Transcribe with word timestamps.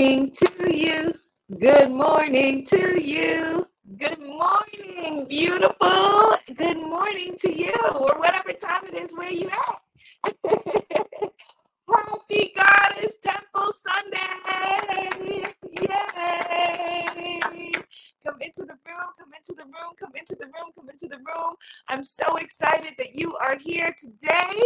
to 0.00 0.74
you. 0.74 1.14
Good 1.60 1.90
morning 1.90 2.64
to 2.68 3.02
you. 3.02 3.68
Good 3.98 4.18
morning, 4.18 5.26
beautiful. 5.28 6.36
Good 6.56 6.78
morning 6.78 7.34
to 7.40 7.52
you, 7.52 7.74
or 7.94 8.18
whatever 8.18 8.52
time 8.54 8.86
it 8.86 8.94
is 8.94 9.14
where 9.14 9.30
you 9.30 9.50
at. 9.50 10.34
Happy 11.92 12.54
Goddess 12.56 13.18
Temple 13.22 13.72
Sunday. 13.74 14.18
Yay. 15.70 17.04
Come 18.24 18.40
into 18.40 18.62
the 18.62 18.78
room, 18.86 19.10
come 19.18 19.32
into 19.36 19.54
the 19.54 19.64
room, 19.64 19.92
come 20.00 20.12
into 20.18 20.34
the 20.36 20.46
room, 20.46 20.72
come 20.74 20.88
into 20.88 21.08
the 21.08 21.18
room. 21.18 21.56
I'm 21.88 22.04
so 22.04 22.36
excited 22.36 22.94
that 22.96 23.14
you 23.14 23.36
are 23.36 23.56
here 23.56 23.94
today. 23.98 24.62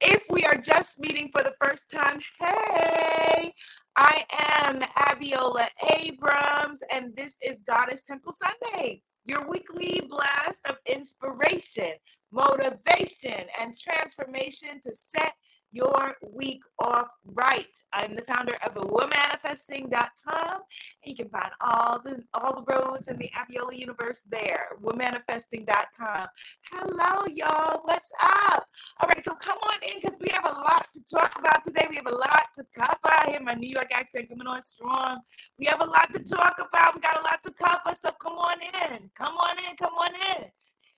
If 0.00 0.26
we 0.30 0.44
are 0.44 0.56
just 0.56 1.00
meeting 1.00 1.30
for 1.32 1.42
the 1.42 1.54
first 1.62 1.90
time, 1.90 2.20
hey, 2.40 3.52
I 3.96 4.24
am 4.58 4.80
Abiola 4.80 5.68
Abrams, 5.96 6.82
and 6.92 7.16
this 7.16 7.38
is 7.42 7.62
Goddess 7.62 8.04
Temple 8.04 8.34
Sunday, 8.34 9.00
your 9.24 9.48
weekly 9.48 10.02
blast 10.06 10.60
of 10.68 10.76
inspiration, 10.84 11.92
motivation, 12.30 13.46
and 13.58 13.74
transformation 13.78 14.80
to 14.82 14.94
set 14.94 15.32
your 15.72 16.14
week 16.32 16.62
off 16.78 17.08
right. 17.24 17.66
I'm 17.92 18.16
the 18.16 18.22
founder 18.22 18.54
of 18.66 18.74
womanifesting.com. 18.74 20.60
And 21.04 21.04
you 21.04 21.14
can 21.16 21.28
find 21.28 21.50
all 21.60 22.00
the 22.04 22.22
all 22.34 22.62
the 22.64 22.72
roads 22.72 23.08
in 23.08 23.16
the 23.18 23.30
Abiola 23.30 23.78
universe 23.78 24.22
there. 24.30 24.68
Womanifesting.com. 24.82 26.26
Hello, 26.70 27.24
y'all. 27.26 27.80
What's 27.84 28.10
up? 28.22 28.64
All 28.98 29.08
right, 29.08 29.22
so 29.22 29.34
come 29.34 29.58
on 29.58 29.74
in 29.82 30.00
because 30.00 30.16
we 30.18 30.28
have 30.32 30.46
a 30.46 30.58
lot 30.58 30.88
to 30.94 31.04
talk 31.04 31.38
about 31.38 31.62
today. 31.64 31.86
We 31.90 31.96
have 31.96 32.06
a 32.06 32.14
lot 32.14 32.46
to 32.54 32.64
cover. 32.74 32.96
I 33.04 33.30
hear 33.30 33.42
my 33.42 33.52
New 33.52 33.68
York 33.68 33.90
accent 33.92 34.30
coming 34.30 34.46
on 34.46 34.62
strong. 34.62 35.20
We 35.58 35.66
have 35.66 35.82
a 35.82 35.84
lot 35.84 36.14
to 36.14 36.18
talk 36.18 36.56
about. 36.58 36.94
We 36.94 37.02
got 37.02 37.20
a 37.20 37.22
lot 37.22 37.42
to 37.44 37.52
cover. 37.52 37.94
So 37.94 38.10
come 38.12 38.32
on 38.34 38.56
in. 38.62 39.10
Come 39.14 39.34
on 39.34 39.58
in. 39.58 39.76
Come 39.76 39.92
on 39.92 40.12
in. 40.38 40.50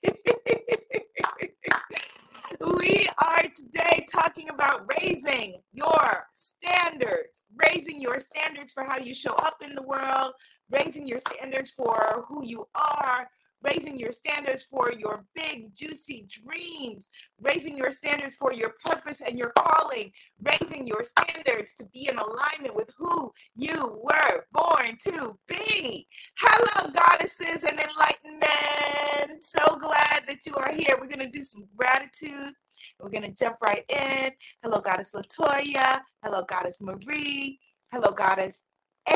we 2.79 3.09
are 3.19 3.43
today 3.55 4.07
talking 4.09 4.49
about 4.49 4.89
raising 5.01 5.61
your 5.73 6.29
standards, 6.37 7.47
raising 7.57 8.01
your 8.01 8.21
standards 8.21 8.73
for 8.73 8.85
how 8.85 8.99
you 8.99 9.13
show 9.13 9.35
up 9.35 9.57
in 9.61 9.75
the 9.75 9.83
world, 9.83 10.35
raising 10.71 11.05
your 11.05 11.19
standards 11.19 11.73
for 11.73 12.25
who 12.29 12.45
you 12.45 12.69
are, 12.77 13.29
raising 13.63 13.99
your 13.99 14.13
standards 14.13 14.65
for 14.65 14.93
your 14.93 15.25
big, 15.35 15.75
juicy 15.75 16.27
dreams, 16.29 17.11
raising 17.41 17.77
your 17.77 17.91
standards 17.91 18.35
for 18.35 18.53
your 18.53 18.75
purpose 18.85 19.21
and 19.21 19.39
your 19.39 19.53
calling, 19.59 20.13
raising 20.43 20.87
your 20.87 21.05
standards 21.05 21.75
to 21.75 21.85
be 21.87 22.09
in 22.09 22.19
alignment 22.19 22.75
with 22.75 22.91
who 22.97 23.31
you 23.57 24.01
were 24.03 24.45
born 24.53 24.97
to 25.05 25.39
be. 25.49 26.07
Hello, 26.39 26.91
goddesses 26.93 27.65
and 27.65 27.81
enlightenment. 27.81 29.43
So 29.43 29.77
glad 29.77 30.25
that 30.29 30.47
you 30.47 30.55
are 30.57 30.73
here. 30.73 30.97
We're 31.01 31.07
going 31.07 31.19
to 31.19 31.29
do 31.29 31.43
some 31.43 31.65
gratitude. 31.77 32.53
We're 33.01 33.11
going 33.11 33.23
to 33.23 33.33
jump 33.33 33.57
right 33.63 33.85
in. 33.89 34.33
Hello, 34.63 34.81
Goddess 34.81 35.13
Latoya. 35.13 36.01
Hello, 36.23 36.45
Goddess 36.49 36.81
Marie. 36.81 37.59
Hello, 37.91 38.13
Goddess 38.13 38.65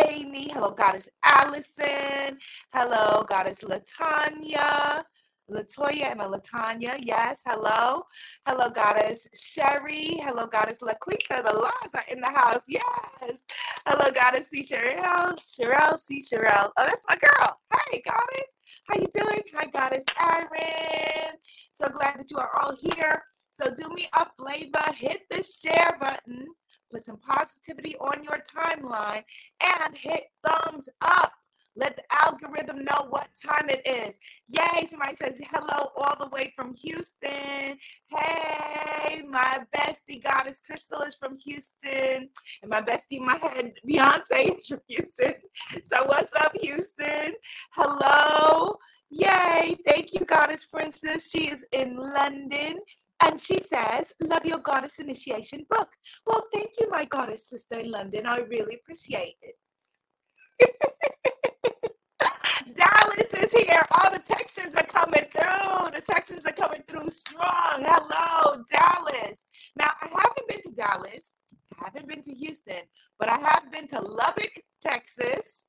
Amy. 0.09 0.51
Hello, 0.51 0.71
Goddess 0.71 1.09
Allison. 1.23 2.39
Hello, 2.73 3.25
Goddess 3.29 3.63
Latanya. 3.63 5.05
Latoya 5.51 6.13
and 6.13 6.21
a 6.21 6.25
Latanya, 6.25 6.97
yes, 7.01 7.43
hello. 7.45 8.03
Hello, 8.47 8.71
Goddess 8.71 9.29
Sherry. 9.35 10.19
Hello, 10.23 10.47
Goddess 10.47 10.79
Laquita. 10.81 11.43
The 11.43 11.53
laws 11.53 11.91
are 11.95 12.05
in 12.11 12.21
the 12.21 12.29
house, 12.29 12.65
yes. 12.69 13.47
Hello, 13.87 14.11
Goddess 14.11 14.49
C. 14.49 14.63
Sherelle. 14.63 15.37
Sherelle, 15.39 15.99
C. 15.99 16.21
Sherelle. 16.21 16.71
Oh, 16.77 16.87
that's 16.87 17.05
my 17.09 17.17
girl. 17.17 17.59
Hey, 17.91 18.03
Goddess. 18.05 18.53
How 18.89 18.95
you 18.97 19.09
doing? 19.13 19.43
Hi, 19.55 19.67
Goddess 19.67 20.05
Erin. 20.21 21.37
So 21.73 21.89
glad 21.89 22.19
that 22.19 22.31
you 22.31 22.39
are 22.39 22.51
all 22.61 22.75
here. 22.81 23.23
So 23.51 23.69
do 23.75 23.89
me 23.95 24.09
a 24.15 24.27
favor, 24.43 24.93
hit 24.95 25.23
the 25.29 25.43
share 25.43 25.99
button 26.01 26.47
put 26.93 27.05
some 27.05 27.19
positivity 27.19 27.97
on 27.97 28.23
your 28.23 28.41
timeline, 28.57 29.23
and 29.65 29.97
hit 29.97 30.25
thumbs 30.45 30.89
up. 31.01 31.33
Let 31.75 31.97
the 31.97 32.03
algorithm 32.11 32.85
know 32.85 33.07
what 33.09 33.29
time 33.43 33.71
it 33.71 33.87
is. 33.87 34.19
Yay, 34.49 34.85
somebody 34.85 35.15
says 35.15 35.41
hello 35.51 35.91
all 35.97 36.17
the 36.21 36.29
way 36.29 36.53
from 36.55 36.75
Houston. 36.75 37.79
Hey, 38.09 39.23
my 39.27 39.61
bestie 39.75 40.23
goddess 40.23 40.61
Crystal 40.61 41.01
is 41.03 41.15
from 41.15 41.37
Houston. 41.39 42.29
And 42.61 42.69
my 42.69 42.83
bestie 42.83 43.21
my 43.21 43.37
head, 43.37 43.73
Beyonce 43.89 44.59
is 44.59 44.67
from 44.67 44.81
Houston. 44.89 45.35
So 45.85 46.05
what's 46.05 46.35
up, 46.35 46.53
Houston? 46.61 47.33
Hello. 47.73 48.77
Yay. 49.11 49.77
Thank 49.87 50.13
you, 50.13 50.21
Goddess 50.21 50.65
Princess. 50.65 51.31
She 51.31 51.51
is 51.51 51.65
in 51.73 51.97
London. 51.97 52.81
And 53.25 53.41
she 53.41 53.59
says, 53.59 54.15
Love 54.21 54.45
your 54.45 54.59
goddess 54.59 54.99
initiation 54.99 55.65
book. 55.71 55.89
Well, 56.27 56.47
thank 56.53 56.71
you, 56.81 56.91
my 56.91 57.05
goddess 57.05 57.49
sister 57.49 57.77
in 57.77 57.91
London. 57.91 58.27
I 58.27 58.39
really 58.39 58.77
appreciate 58.77 59.37
it. 59.43 59.55
Dallas 62.75 63.35
is 63.35 63.53
here. 63.53 63.83
All 63.93 64.11
the 64.11 64.19
Texans 64.19 64.75
are 64.75 64.85
coming 64.85 65.25
through. 65.31 65.91
The 65.93 66.03
Texans 66.05 66.47
are 66.47 66.53
coming 66.53 66.83
through 66.89 67.09
strong. 67.11 67.85
Hello, 67.85 68.63
Dallas. 68.71 69.39
Now, 69.77 69.91
I 70.01 70.09
haven't 70.09 70.49
been 70.49 70.63
to 70.63 70.77
Dallas. 70.77 71.35
I 71.81 71.85
haven't 71.87 72.09
been 72.09 72.23
to 72.23 72.35
Houston, 72.35 72.83
but 73.19 73.29
I 73.29 73.39
have 73.39 73.71
been 73.71 73.87
to 73.89 74.01
Lubbock, 74.01 74.63
Texas. 74.81 75.65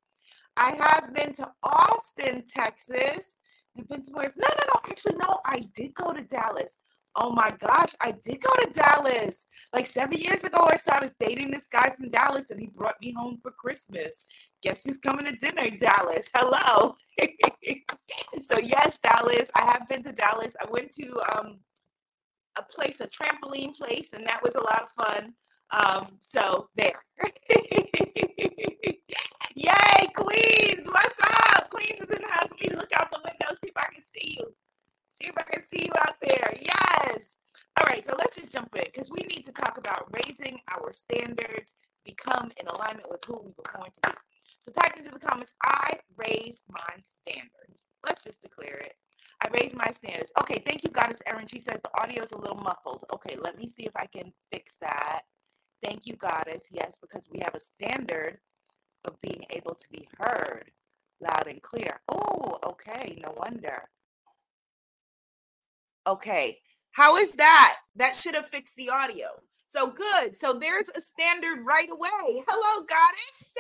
I 0.58 0.72
have 0.72 1.14
been 1.14 1.34
to 1.36 1.52
Austin, 1.64 2.44
Texas. 2.48 3.38
I've 3.78 3.90
been 3.90 4.02
to 4.04 4.22
else. 4.22 4.38
No, 4.38 4.48
no, 4.48 4.64
no. 4.74 4.80
Actually, 4.90 5.16
no, 5.16 5.40
I 5.46 5.68
did 5.76 5.94
go 5.96 6.14
to 6.14 6.22
Dallas. 6.22 6.78
Oh 7.16 7.32
my 7.32 7.52
gosh, 7.60 7.92
I 8.02 8.12
did 8.12 8.42
go 8.42 8.50
to 8.56 8.70
Dallas 8.72 9.46
like 9.72 9.86
seven 9.86 10.18
years 10.18 10.44
ago 10.44 10.58
or 10.64 10.78
so. 10.78 10.94
I 10.94 11.00
was 11.00 11.14
dating 11.20 11.52
this 11.52 11.68
guy 11.68 11.92
from 11.92 12.10
Dallas 12.10 12.50
and 12.50 12.60
he 12.60 12.68
brought 12.68 13.00
me 13.02 13.12
home 13.12 13.38
for 13.42 13.52
Christmas. 13.52 14.26
Guess 14.64 14.84
who's 14.84 14.98
coming 14.98 15.26
to 15.26 15.32
dinner, 15.34 15.70
Dallas? 15.78 16.32
Hello. 16.36 16.96
so, 18.42 18.58
yes, 18.58 18.98
Dallas, 18.98 19.52
I 19.56 19.62
have 19.66 19.88
been 19.88 20.02
to 20.04 20.12
Dallas. 20.12 20.56
I 20.60 20.66
went 20.72 20.92
to 20.94 21.22
um, 21.36 21.60
a 22.58 22.64
place, 22.64 23.00
a 23.00 23.08
trampoline 23.08 23.76
place, 23.76 24.14
and 24.14 24.26
that 24.26 24.42
was 24.42 24.56
a 24.56 24.62
lot 24.62 24.84
of 24.84 24.90
fun. 25.06 25.34
Um, 25.70 26.18
so, 26.22 26.70
there. 26.76 27.04
Yay, 29.56 30.08
Queens, 30.16 30.88
what's 30.88 31.20
up? 31.22 31.70
Queens 31.70 32.00
is 32.00 32.10
in 32.10 32.22
the 32.24 32.30
house. 32.32 32.50
Let 32.60 32.72
me 32.72 32.76
look 32.76 32.92
out 32.96 33.12
the 33.12 33.20
window, 33.24 33.54
see 33.54 33.70
if 33.70 33.78
I 33.78 33.86
can 33.94 34.02
see 34.02 34.38
you. 34.40 34.56
See 35.14 35.28
if 35.28 35.38
I 35.38 35.44
can 35.44 35.66
see 35.66 35.86
you 35.86 35.92
out 36.00 36.16
there. 36.22 36.58
Yes. 36.60 37.38
All 37.80 37.86
right, 37.88 38.04
so 38.04 38.16
let's 38.18 38.36
just 38.36 38.52
jump 38.52 38.76
in 38.76 38.86
because 38.86 39.12
we 39.12 39.22
need 39.22 39.46
to 39.46 39.52
talk 39.52 39.78
about 39.78 40.10
raising 40.26 40.60
our 40.74 40.92
standards, 40.92 41.76
become 42.04 42.52
in 42.58 42.68
alignment 42.68 43.10
with 43.12 43.24
who 43.26 43.34
we 43.34 43.52
were 43.58 43.72
born 43.76 43.90
to 43.92 44.12
be. 44.12 44.18
So 44.60 44.72
type 44.72 44.98
into 44.98 45.12
the 45.12 45.20
comments, 45.20 45.54
I 45.64 46.00
raise 46.18 46.64
my 46.70 46.96
standards. 47.06 47.90
Let's 48.04 48.24
just 48.24 48.42
declare 48.42 48.78
it. 48.78 48.96
I 49.44 49.50
raise 49.54 49.76
my 49.76 49.88
standards. 49.92 50.32
Okay, 50.40 50.64
thank 50.66 50.84
you, 50.84 50.90
Goddess 50.90 51.22
Erin. 51.28 51.48
She 51.48 51.60
says 51.60 51.82
the 51.82 52.02
audio 52.02 52.24
is 52.24 52.32
a 52.32 52.38
little 52.38 52.58
muffled. 52.58 53.06
Okay, 53.14 53.38
let 53.40 53.58
me 53.58 53.68
see 53.68 53.84
if 53.84 53.96
I 53.96 54.08
can 54.08 54.32
fix 54.52 54.78
that. 54.78 55.22
Thank 55.84 56.08
you, 56.08 56.16
Goddess. 56.16 56.70
Yes, 56.72 56.98
because 57.00 57.28
we 57.32 57.40
have 57.40 57.54
a 57.54 57.60
standard 57.60 58.40
of 59.06 59.20
being 59.22 59.46
able 59.52 59.76
to 59.76 59.90
be 59.90 60.08
heard 60.20 60.72
loud 61.22 61.48
and 61.48 61.62
clear. 61.62 62.02
Oh, 62.10 62.60
okay, 62.66 63.20
no 63.22 63.34
wonder. 63.38 63.84
Okay. 66.06 66.58
How 66.92 67.18
is 67.18 67.32
that? 67.34 67.78
That 67.96 68.16
should 68.16 68.36
have 68.36 68.48
fixed 68.50 68.76
the 68.76 68.90
audio. 68.90 69.28
So 69.68 69.88
good. 69.88 70.36
So 70.36 70.54
there's 70.54 70.90
a 70.96 71.02
standard 71.02 71.60
right 71.66 71.90
away. 71.90 72.44
Hello, 72.48 72.86
goddess. 72.86 73.54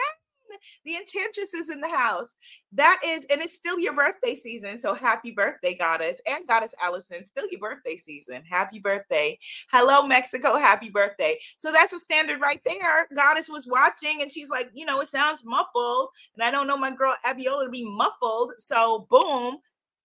The 0.86 0.98
enchantress 0.98 1.56
is 1.56 1.72
in 1.72 1.82
the 1.82 1.90
house. 1.90 2.35
That 2.73 3.02
is, 3.03 3.26
and 3.32 3.41
it's 3.41 3.56
still 3.56 3.79
your 3.79 3.94
birthday 3.94 4.35
season. 4.35 4.78
So 4.78 4.94
happy 4.94 5.32
birthday, 5.32 5.73
goddess 5.73 6.22
and 6.28 6.47
goddess 6.47 6.76
Allison. 6.84 7.26
Still 7.26 7.47
your 7.50 7.59
birthday 7.59 7.97
season. 7.97 8.44
Happy 8.47 8.78
birthday. 8.78 9.40
Hello, 9.72 10.06
Mexico. 10.06 10.56
Happy 10.56 10.90
birthday. 10.90 11.40
So 11.58 11.72
that's 11.72 11.94
a 11.94 12.00
standard 12.00 12.40
right 12.40 12.62
there. 12.66 13.08
Goddess 13.16 13.50
was 13.50 13.66
watching 13.66 14.22
and 14.22 14.32
she's 14.32 14.52
like, 14.52 14.70
you 14.76 14.85
know, 14.85 15.02
it 15.02 15.08
sounds 15.08 15.44
muffled. 15.44 16.09
And 16.35 16.44
I 16.44 16.52
don't 16.52 16.67
know 16.67 16.78
my 16.78 16.91
girl 16.91 17.16
Abiola 17.26 17.66
to 17.66 17.72
be 17.72 17.84
muffled. 17.84 18.53
So 18.59 19.08
boom, 19.09 19.58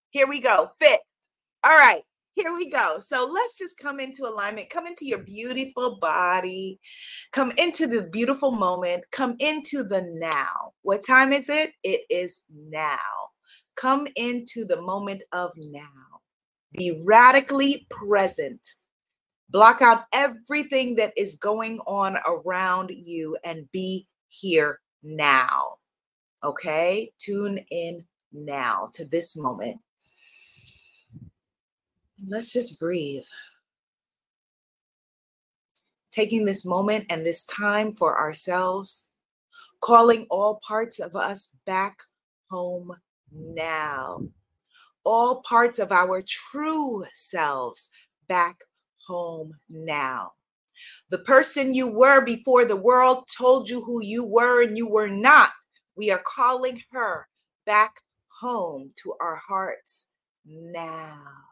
here 0.08 0.26
we 0.26 0.40
go. 0.40 0.70
Fit. 0.80 1.00
All 1.62 1.76
right 1.76 2.04
here 2.38 2.54
we 2.54 2.70
go. 2.70 2.98
So 3.00 3.26
let's 3.26 3.58
just 3.58 3.78
come 3.78 3.98
into 3.98 4.26
alignment, 4.26 4.70
come 4.70 4.86
into 4.86 5.04
your 5.04 5.18
beautiful 5.18 5.98
body, 6.00 6.78
come 7.32 7.52
into 7.58 7.86
the 7.88 8.02
beautiful 8.02 8.52
moment, 8.52 9.04
come 9.10 9.34
into 9.40 9.82
the 9.82 10.08
now. 10.14 10.72
What 10.82 11.04
time 11.04 11.32
is 11.32 11.48
it? 11.48 11.72
It 11.82 12.02
is 12.08 12.40
now. 12.70 12.96
Come 13.76 14.06
into 14.14 14.64
the 14.64 14.80
moment 14.80 15.24
of 15.32 15.50
now. 15.56 16.20
Be 16.72 17.02
radically 17.04 17.86
present. 17.90 18.60
Block 19.50 19.82
out 19.82 20.04
everything 20.14 20.94
that 20.96 21.12
is 21.16 21.34
going 21.34 21.78
on 21.86 22.18
around 22.26 22.90
you 22.94 23.36
and 23.44 23.68
be 23.72 24.06
here 24.28 24.78
now. 25.02 25.62
Okay? 26.44 27.10
Tune 27.18 27.58
in 27.70 28.04
now 28.32 28.90
to 28.94 29.04
this 29.04 29.36
moment. 29.36 29.80
Let's 32.26 32.52
just 32.52 32.80
breathe. 32.80 33.24
Taking 36.10 36.44
this 36.44 36.64
moment 36.64 37.06
and 37.10 37.24
this 37.24 37.44
time 37.44 37.92
for 37.92 38.18
ourselves, 38.18 39.10
calling 39.80 40.26
all 40.30 40.60
parts 40.66 40.98
of 40.98 41.14
us 41.14 41.54
back 41.64 41.98
home 42.50 42.92
now. 43.32 44.20
All 45.04 45.42
parts 45.42 45.78
of 45.78 45.92
our 45.92 46.22
true 46.26 47.04
selves 47.12 47.88
back 48.26 48.56
home 49.06 49.52
now. 49.68 50.32
The 51.10 51.18
person 51.18 51.74
you 51.74 51.86
were 51.86 52.24
before 52.24 52.64
the 52.64 52.76
world 52.76 53.28
told 53.36 53.68
you 53.68 53.82
who 53.82 54.02
you 54.02 54.24
were 54.24 54.62
and 54.62 54.76
you 54.76 54.88
were 54.88 55.08
not. 55.08 55.50
We 55.96 56.10
are 56.10 56.22
calling 56.24 56.82
her 56.92 57.28
back 57.64 58.00
home 58.40 58.92
to 59.02 59.14
our 59.20 59.36
hearts 59.36 60.06
now. 60.46 61.47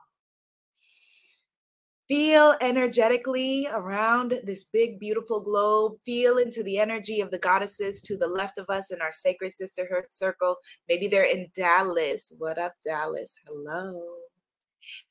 Feel 2.09 2.55
energetically 2.61 3.67
around 3.73 4.41
this 4.45 4.63
big, 4.63 5.01
beautiful 5.01 5.41
globe. 5.41 5.95
Feel 6.05 6.39
into 6.39 6.63
the 6.63 6.79
energy 6.79 7.21
of 7.21 7.33
the 7.33 7.39
goddesses 7.39 8.01
to 8.03 8.17
the 8.17 8.29
left 8.29 8.59
of 8.59 8.67
us 8.69 8.93
in 8.93 9.01
our 9.01 9.11
sacred 9.11 9.57
sisterhood 9.57 10.05
circle. 10.11 10.57
Maybe 10.89 11.09
they're 11.09 11.25
in 11.25 11.49
Dallas. 11.53 12.33
What 12.39 12.59
up, 12.59 12.75
Dallas? 12.85 13.37
Hello. 13.45 14.01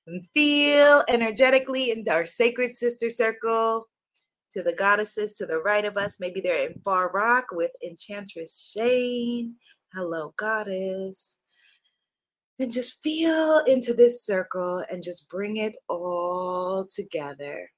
And 0.07 0.25
feel 0.33 1.03
energetically 1.09 1.91
in 1.91 2.05
our 2.09 2.25
sacred 2.25 2.73
sister 2.73 3.09
circle 3.09 3.89
to 4.53 4.63
the 4.63 4.71
goddesses 4.71 5.33
to 5.33 5.45
the 5.45 5.59
right 5.59 5.83
of 5.83 5.97
us. 5.97 6.21
Maybe 6.21 6.39
they're 6.39 6.65
in 6.65 6.79
Far 6.85 7.11
Rock 7.11 7.47
with 7.51 7.71
Enchantress 7.83 8.73
Shane. 8.73 9.55
Hello, 9.93 10.33
goddess 10.37 11.35
and 12.59 12.71
just 12.71 13.01
feel 13.03 13.61
into 13.67 13.93
this 13.93 14.23
circle 14.23 14.83
and 14.89 15.03
just 15.03 15.29
bring 15.29 15.57
it 15.57 15.75
all 15.89 16.85
together. 16.85 17.69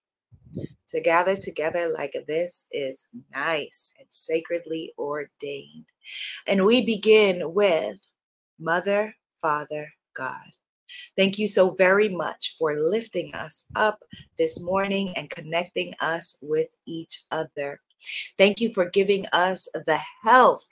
To 0.92 1.02
gather 1.02 1.36
together 1.36 1.90
like 1.90 2.16
this 2.28 2.66
is 2.72 3.06
nice 3.36 3.92
and 4.00 4.08
sacredly 4.10 4.94
ordained. 4.98 5.86
And 6.48 6.66
we 6.66 6.86
begin 6.86 7.54
with 7.54 7.98
Mother, 8.58 9.14
Father, 9.42 9.90
God. 10.16 10.46
Thank 11.18 11.38
you 11.38 11.48
so 11.48 11.72
very 11.72 12.08
much 12.08 12.56
for 12.58 12.80
lifting 12.80 13.34
us 13.36 13.66
up 13.76 14.00
this 14.38 14.62
morning 14.62 15.14
and 15.18 15.30
connecting 15.30 15.94
us 16.00 16.38
with 16.42 16.70
each 16.86 17.24
other. 17.32 17.82
Thank 18.38 18.62
you 18.62 18.74
for 18.74 18.90
giving 18.90 19.26
us 19.34 19.68
the 19.86 20.00
health 20.24 20.66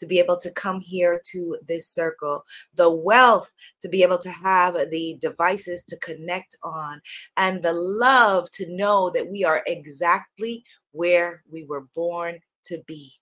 to 0.00 0.06
be 0.06 0.18
able 0.18 0.36
to 0.38 0.50
come 0.52 0.80
here 0.80 1.20
to 1.30 1.56
this 1.68 1.88
circle, 1.88 2.42
the 2.74 2.90
wealth 2.90 3.52
to 3.80 3.88
be 3.88 4.02
able 4.02 4.18
to 4.18 4.30
have 4.30 4.74
the 4.90 5.16
devices 5.20 5.84
to 5.84 5.96
connect 5.98 6.56
on, 6.62 7.00
and 7.36 7.62
the 7.62 7.72
love 7.72 8.50
to 8.52 8.74
know 8.74 9.10
that 9.10 9.28
we 9.28 9.44
are 9.44 9.62
exactly 9.66 10.64
where 10.92 11.42
we 11.50 11.64
were 11.64 11.86
born 11.94 12.38
to 12.64 12.82
be. 12.86 13.12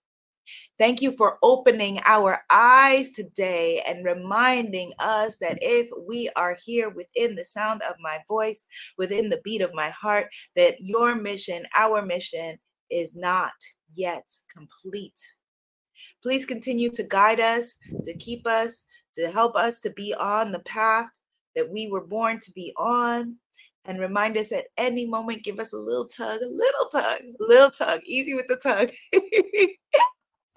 Thank 0.77 1.01
you 1.01 1.11
for 1.11 1.37
opening 1.43 1.99
our 2.05 2.39
eyes 2.49 3.11
today 3.11 3.83
and 3.87 4.05
reminding 4.05 4.93
us 4.99 5.37
that 5.37 5.59
if 5.61 5.89
we 6.07 6.29
are 6.35 6.57
here 6.65 6.89
within 6.89 7.35
the 7.35 7.45
sound 7.45 7.81
of 7.83 7.95
my 7.99 8.19
voice, 8.27 8.65
within 8.97 9.29
the 9.29 9.41
beat 9.43 9.61
of 9.61 9.73
my 9.73 9.89
heart, 9.89 10.27
that 10.55 10.75
your 10.79 11.15
mission, 11.15 11.67
our 11.75 12.01
mission, 12.01 12.57
is 12.89 13.15
not 13.15 13.53
yet 13.93 14.23
complete. 14.51 15.19
Please 16.21 16.45
continue 16.45 16.89
to 16.91 17.03
guide 17.03 17.39
us, 17.39 17.75
to 18.03 18.13
keep 18.17 18.47
us, 18.47 18.83
to 19.15 19.29
help 19.31 19.55
us 19.55 19.79
to 19.81 19.89
be 19.91 20.13
on 20.13 20.51
the 20.51 20.59
path 20.59 21.07
that 21.55 21.69
we 21.69 21.87
were 21.87 22.05
born 22.05 22.39
to 22.39 22.51
be 22.51 22.73
on. 22.77 23.35
And 23.85 23.99
remind 23.99 24.37
us 24.37 24.51
at 24.51 24.65
any 24.77 25.07
moment, 25.07 25.43
give 25.43 25.59
us 25.59 25.73
a 25.73 25.77
little 25.77 26.05
tug, 26.05 26.41
a 26.41 26.47
little 26.47 26.85
tug, 26.91 27.21
a 27.21 27.43
little 27.43 27.71
tug, 27.71 28.01
easy 28.05 28.33
with 28.33 28.45
the 28.47 28.57
tug. 28.57 28.91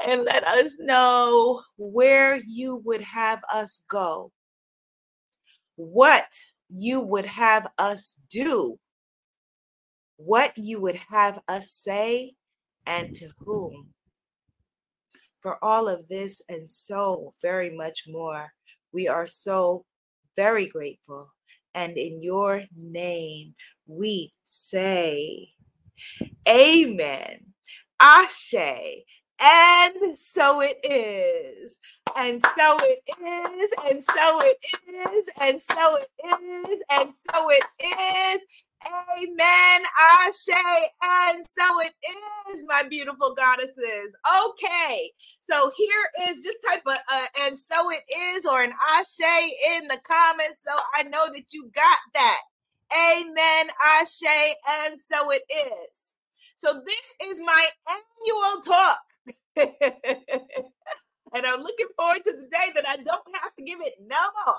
and 0.07 0.25
let 0.25 0.45
us 0.45 0.79
know 0.79 1.63
where 1.77 2.41
you 2.47 2.83
would 2.85 3.01
have 3.01 3.41
us 3.53 3.85
go, 3.89 4.33
what 5.77 6.27
you 6.69 7.01
would 7.01 7.27
have 7.27 7.69
us 7.79 8.17
do, 8.29 8.79
what 10.17 10.53
you 10.57 10.81
would 10.81 10.99
have 11.11 11.41
us 11.49 11.71
say, 11.71 12.35
and 12.87 13.15
to 13.15 13.29
whom 13.39 13.93
for 15.43 15.63
all 15.63 15.89
of 15.89 16.09
this 16.09 16.41
and 16.49 16.69
so 16.69 17.35
very 17.43 17.71
much 17.71 18.05
more. 18.09 18.53
We 18.93 19.09
are 19.09 19.27
so 19.27 19.85
very 20.37 20.67
grateful. 20.67 21.31
And 21.75 21.97
in 21.97 22.23
your 22.23 22.63
name, 22.77 23.55
we 23.87 24.33
say, 24.45 25.49
Amen. 26.49 27.47
Ashe. 28.01 29.05
And 29.45 30.17
so 30.17 30.61
it 30.61 30.79
is. 30.85 31.79
And 32.17 32.41
so 32.41 32.79
it 32.81 33.03
is. 33.09 33.73
And 33.91 34.05
so 34.05 34.41
it 34.41 34.59
is. 35.17 35.29
And 35.41 35.61
so 35.61 35.97
it 35.97 36.09
is. 36.71 36.83
And 36.91 37.13
so 37.17 37.51
it 37.51 37.65
is. 38.37 38.45
Amen. 38.87 39.83
Say, 40.33 40.55
and 41.03 41.45
so 41.47 41.81
it 41.81 41.95
is, 42.53 42.65
my 42.67 42.83
beautiful 42.83 43.35
goddesses. 43.35 44.17
Okay, 44.47 45.13
so 45.41 45.71
here 45.77 46.29
is 46.29 46.43
just 46.43 46.59
type 46.69 46.83
of 46.87 46.97
uh, 47.13 47.27
and 47.43 47.59
so 47.59 47.91
it 47.91 48.03
is 48.35 48.47
or 48.47 48.63
an 48.63 48.73
ashe 48.97 49.21
in 49.77 49.89
the 49.89 49.99
comments, 50.05 50.63
so 50.65 50.73
I 50.95 51.05
know 51.05 51.27
that 51.33 51.53
you 51.53 51.71
got 51.75 51.99
that. 52.15 52.41
Amen. 52.93 53.69
Ashe, 53.85 54.55
and 54.85 55.01
so 55.01 55.31
it 55.31 55.43
is. 55.51 56.15
So 56.57 56.83
this 56.87 57.15
is 57.31 57.41
my 57.45 57.67
annual 57.89 58.63
talk. 58.63 59.01
and 61.35 61.47
I'm 61.47 61.61
looking 61.63 61.89
forward 61.99 62.25
to 62.25 62.33
the 62.33 62.49
day 62.51 62.73
that 62.75 62.89
I 62.89 62.97
don't 62.97 63.37
have 63.43 63.55
to 63.57 63.63
give 63.65 63.81
it 63.81 63.95
no 64.07 64.21
more. 64.47 64.57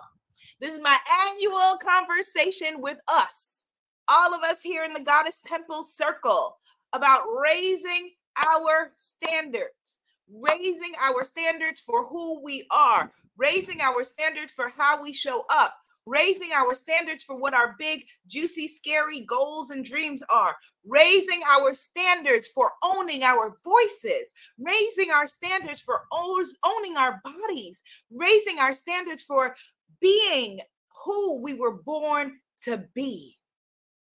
This 0.60 0.74
is 0.74 0.80
my 0.82 0.98
annual 1.28 1.78
conversation 1.78 2.82
with 2.82 3.00
us 3.08 3.66
all 4.08 4.34
of 4.34 4.44
us 4.44 4.62
here 4.62 4.84
in 4.84 4.94
the 4.94 5.00
Goddess 5.00 5.42
Temple 5.42 5.84
Circle 5.84 6.58
about 6.94 7.24
raising 7.42 8.12
our 8.38 8.92
standards, 8.96 10.00
raising 10.32 10.94
our 11.02 11.24
standards 11.24 11.80
for 11.80 12.08
who 12.08 12.42
we 12.44 12.66
are, 12.72 13.10
raising 13.38 13.82
our 13.82 14.04
standards 14.04 14.52
for 14.52 14.70
how 14.76 15.02
we 15.02 15.14
show 15.14 15.44
up, 15.50 15.76
raising 16.06 16.52
our 16.52 16.74
standards 16.76 17.24
for 17.24 17.38
what 17.38 17.54
our 17.54 17.76
big, 17.80 18.04
juicy, 18.28 18.68
scary 18.68 19.22
goals 19.22 19.70
and 19.70 19.86
dreams 19.86 20.24
are, 20.30 20.56
raising 20.86 21.42
our 21.50 21.74
standards 21.74 22.48
for 22.50 22.72
owning 22.84 23.24
our 23.24 23.58
voices, 23.64 24.34
raising 24.60 25.12
our 25.12 25.28
standards 25.28 25.80
for 25.80 26.04
owning 26.12 26.98
our 26.98 27.22
bodies, 27.24 27.82
raising 28.12 28.60
our 28.60 28.74
standards 28.74 29.24
for 29.24 29.56
being 30.02 30.60
who 31.06 31.42
we 31.42 31.54
were 31.54 31.82
born 31.84 32.34
to 32.64 32.84
be 32.94 33.38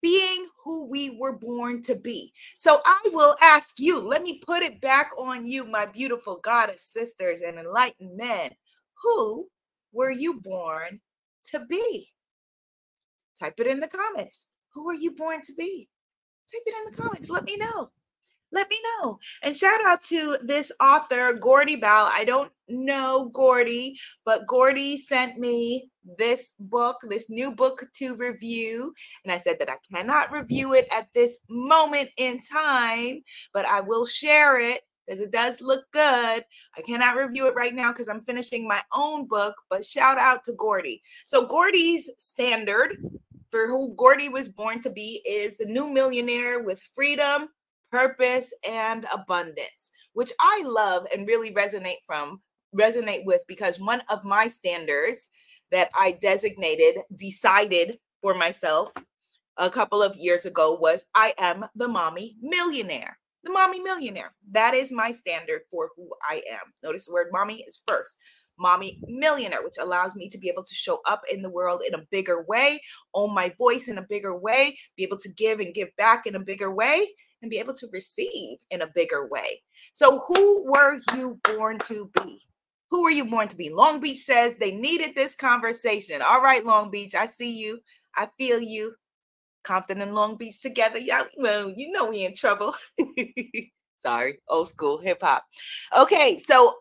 being 0.00 0.46
who 0.62 0.86
we 0.86 1.10
were 1.10 1.36
born 1.36 1.82
to 1.82 1.94
be. 1.94 2.32
So 2.54 2.80
I 2.84 3.00
will 3.12 3.36
ask 3.42 3.78
you, 3.80 4.00
let 4.00 4.22
me 4.22 4.40
put 4.46 4.62
it 4.62 4.80
back 4.80 5.10
on 5.18 5.46
you, 5.46 5.64
my 5.64 5.86
beautiful 5.86 6.36
goddess 6.36 6.82
sisters 6.82 7.40
and 7.40 7.58
enlightened 7.58 8.16
men. 8.16 8.50
Who 9.02 9.48
were 9.92 10.10
you 10.10 10.40
born 10.40 11.00
to 11.46 11.64
be? 11.66 12.08
Type 13.38 13.54
it 13.58 13.66
in 13.66 13.80
the 13.80 13.88
comments. 13.88 14.46
Who 14.74 14.88
are 14.88 14.94
you 14.94 15.14
born 15.14 15.40
to 15.42 15.54
be? 15.54 15.88
Type 16.52 16.62
it 16.66 16.74
in 16.76 16.90
the 16.90 17.02
comments. 17.02 17.30
Let 17.30 17.44
me 17.44 17.56
know 17.56 17.90
let 18.52 18.68
me 18.70 18.76
know. 19.00 19.18
And 19.42 19.54
shout 19.54 19.84
out 19.84 20.02
to 20.02 20.38
this 20.42 20.72
author, 20.80 21.34
Gordy 21.34 21.76
Bell. 21.76 22.10
I 22.12 22.24
don't 22.24 22.50
know 22.68 23.30
Gordy, 23.32 23.98
but 24.24 24.46
Gordy 24.46 24.96
sent 24.96 25.38
me 25.38 25.90
this 26.18 26.54
book, 26.58 26.96
this 27.08 27.28
new 27.28 27.50
book 27.50 27.84
to 27.96 28.14
review. 28.14 28.92
And 29.24 29.32
I 29.32 29.38
said 29.38 29.58
that 29.58 29.70
I 29.70 29.76
cannot 29.92 30.32
review 30.32 30.74
it 30.74 30.86
at 30.90 31.08
this 31.14 31.40
moment 31.48 32.10
in 32.16 32.40
time, 32.40 33.22
but 33.52 33.66
I 33.66 33.80
will 33.80 34.06
share 34.06 34.60
it 34.60 34.82
because 35.06 35.20
it 35.20 35.30
does 35.30 35.60
look 35.60 35.84
good. 35.92 36.44
I 36.76 36.80
cannot 36.84 37.16
review 37.16 37.46
it 37.46 37.54
right 37.54 37.74
now 37.74 37.92
because 37.92 38.08
I'm 38.08 38.22
finishing 38.22 38.68
my 38.68 38.82
own 38.92 39.26
book, 39.26 39.54
but 39.70 39.84
shout 39.84 40.18
out 40.18 40.44
to 40.44 40.52
Gordy. 40.52 41.02
So, 41.26 41.46
Gordy's 41.46 42.10
standard 42.18 42.98
for 43.50 43.66
who 43.66 43.94
Gordy 43.96 44.28
was 44.28 44.48
born 44.48 44.80
to 44.80 44.90
be 44.90 45.22
is 45.26 45.56
the 45.56 45.64
new 45.64 45.88
millionaire 45.90 46.62
with 46.62 46.82
freedom 46.94 47.48
purpose 47.90 48.52
and 48.68 49.06
abundance 49.12 49.90
which 50.12 50.32
i 50.40 50.62
love 50.64 51.06
and 51.14 51.26
really 51.26 51.52
resonate 51.52 52.02
from 52.06 52.40
resonate 52.74 53.24
with 53.24 53.40
because 53.48 53.80
one 53.80 54.02
of 54.10 54.24
my 54.24 54.46
standards 54.48 55.28
that 55.70 55.90
i 55.98 56.12
designated 56.12 56.96
decided 57.16 57.98
for 58.20 58.34
myself 58.34 58.92
a 59.56 59.70
couple 59.70 60.02
of 60.02 60.16
years 60.16 60.44
ago 60.44 60.76
was 60.80 61.06
i 61.14 61.32
am 61.38 61.64
the 61.74 61.88
mommy 61.88 62.36
millionaire 62.42 63.18
the 63.44 63.52
mommy 63.52 63.80
millionaire. 63.80 64.34
That 64.50 64.74
is 64.74 64.92
my 64.92 65.12
standard 65.12 65.62
for 65.70 65.90
who 65.96 66.10
I 66.28 66.42
am. 66.50 66.72
Notice 66.82 67.06
the 67.06 67.12
word 67.12 67.28
mommy 67.32 67.62
is 67.66 67.82
first. 67.86 68.16
Mommy 68.58 69.00
millionaire, 69.06 69.62
which 69.62 69.76
allows 69.80 70.16
me 70.16 70.28
to 70.28 70.38
be 70.38 70.48
able 70.48 70.64
to 70.64 70.74
show 70.74 70.98
up 71.06 71.22
in 71.32 71.42
the 71.42 71.50
world 71.50 71.82
in 71.86 71.94
a 71.94 72.04
bigger 72.10 72.44
way, 72.48 72.80
own 73.14 73.32
my 73.32 73.54
voice 73.56 73.86
in 73.86 73.98
a 73.98 74.06
bigger 74.08 74.36
way, 74.36 74.76
be 74.96 75.04
able 75.04 75.18
to 75.18 75.32
give 75.32 75.60
and 75.60 75.72
give 75.72 75.88
back 75.96 76.26
in 76.26 76.34
a 76.34 76.40
bigger 76.40 76.70
way, 76.70 77.06
and 77.42 77.50
be 77.50 77.58
able 77.58 77.74
to 77.74 77.88
receive 77.92 78.58
in 78.70 78.82
a 78.82 78.90
bigger 78.94 79.26
way. 79.28 79.62
So, 79.94 80.20
who 80.26 80.64
were 80.70 81.00
you 81.14 81.38
born 81.44 81.78
to 81.80 82.10
be? 82.22 82.40
Who 82.90 83.02
were 83.02 83.10
you 83.10 83.24
born 83.26 83.48
to 83.48 83.56
be? 83.56 83.70
Long 83.70 84.00
Beach 84.00 84.18
says 84.18 84.56
they 84.56 84.72
needed 84.72 85.14
this 85.14 85.34
conversation. 85.34 86.22
All 86.22 86.40
right, 86.40 86.64
Long 86.64 86.90
Beach, 86.90 87.14
I 87.14 87.26
see 87.26 87.52
you. 87.52 87.80
I 88.16 88.28
feel 88.38 88.60
you. 88.60 88.94
Compton 89.62 90.00
and 90.00 90.14
Long 90.14 90.36
Beach 90.36 90.60
together. 90.60 90.98
Y'all, 90.98 91.26
well, 91.36 91.70
you 91.70 91.90
know 91.92 92.06
we 92.06 92.24
in 92.24 92.34
trouble. 92.34 92.74
Sorry, 93.96 94.38
old 94.48 94.68
school 94.68 94.98
hip 94.98 95.18
hop. 95.20 95.44
Okay, 95.96 96.38
so 96.38 96.76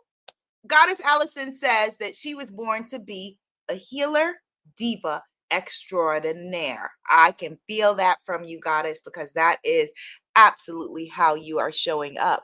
Goddess 0.67 1.01
Allison 1.01 1.53
says 1.53 1.97
that 1.97 2.15
she 2.15 2.35
was 2.35 2.51
born 2.51 2.85
to 2.87 2.99
be 2.99 3.37
a 3.69 3.73
healer, 3.73 4.35
diva, 4.77 5.23
extraordinaire. 5.51 6.91
I 7.09 7.31
can 7.31 7.57
feel 7.67 7.95
that 7.95 8.19
from 8.25 8.43
you, 8.43 8.59
Goddess, 8.59 8.99
because 9.03 9.33
that 9.33 9.57
is 9.63 9.89
absolutely 10.35 11.07
how 11.07 11.35
you 11.35 11.59
are 11.59 11.71
showing 11.71 12.17
up. 12.17 12.43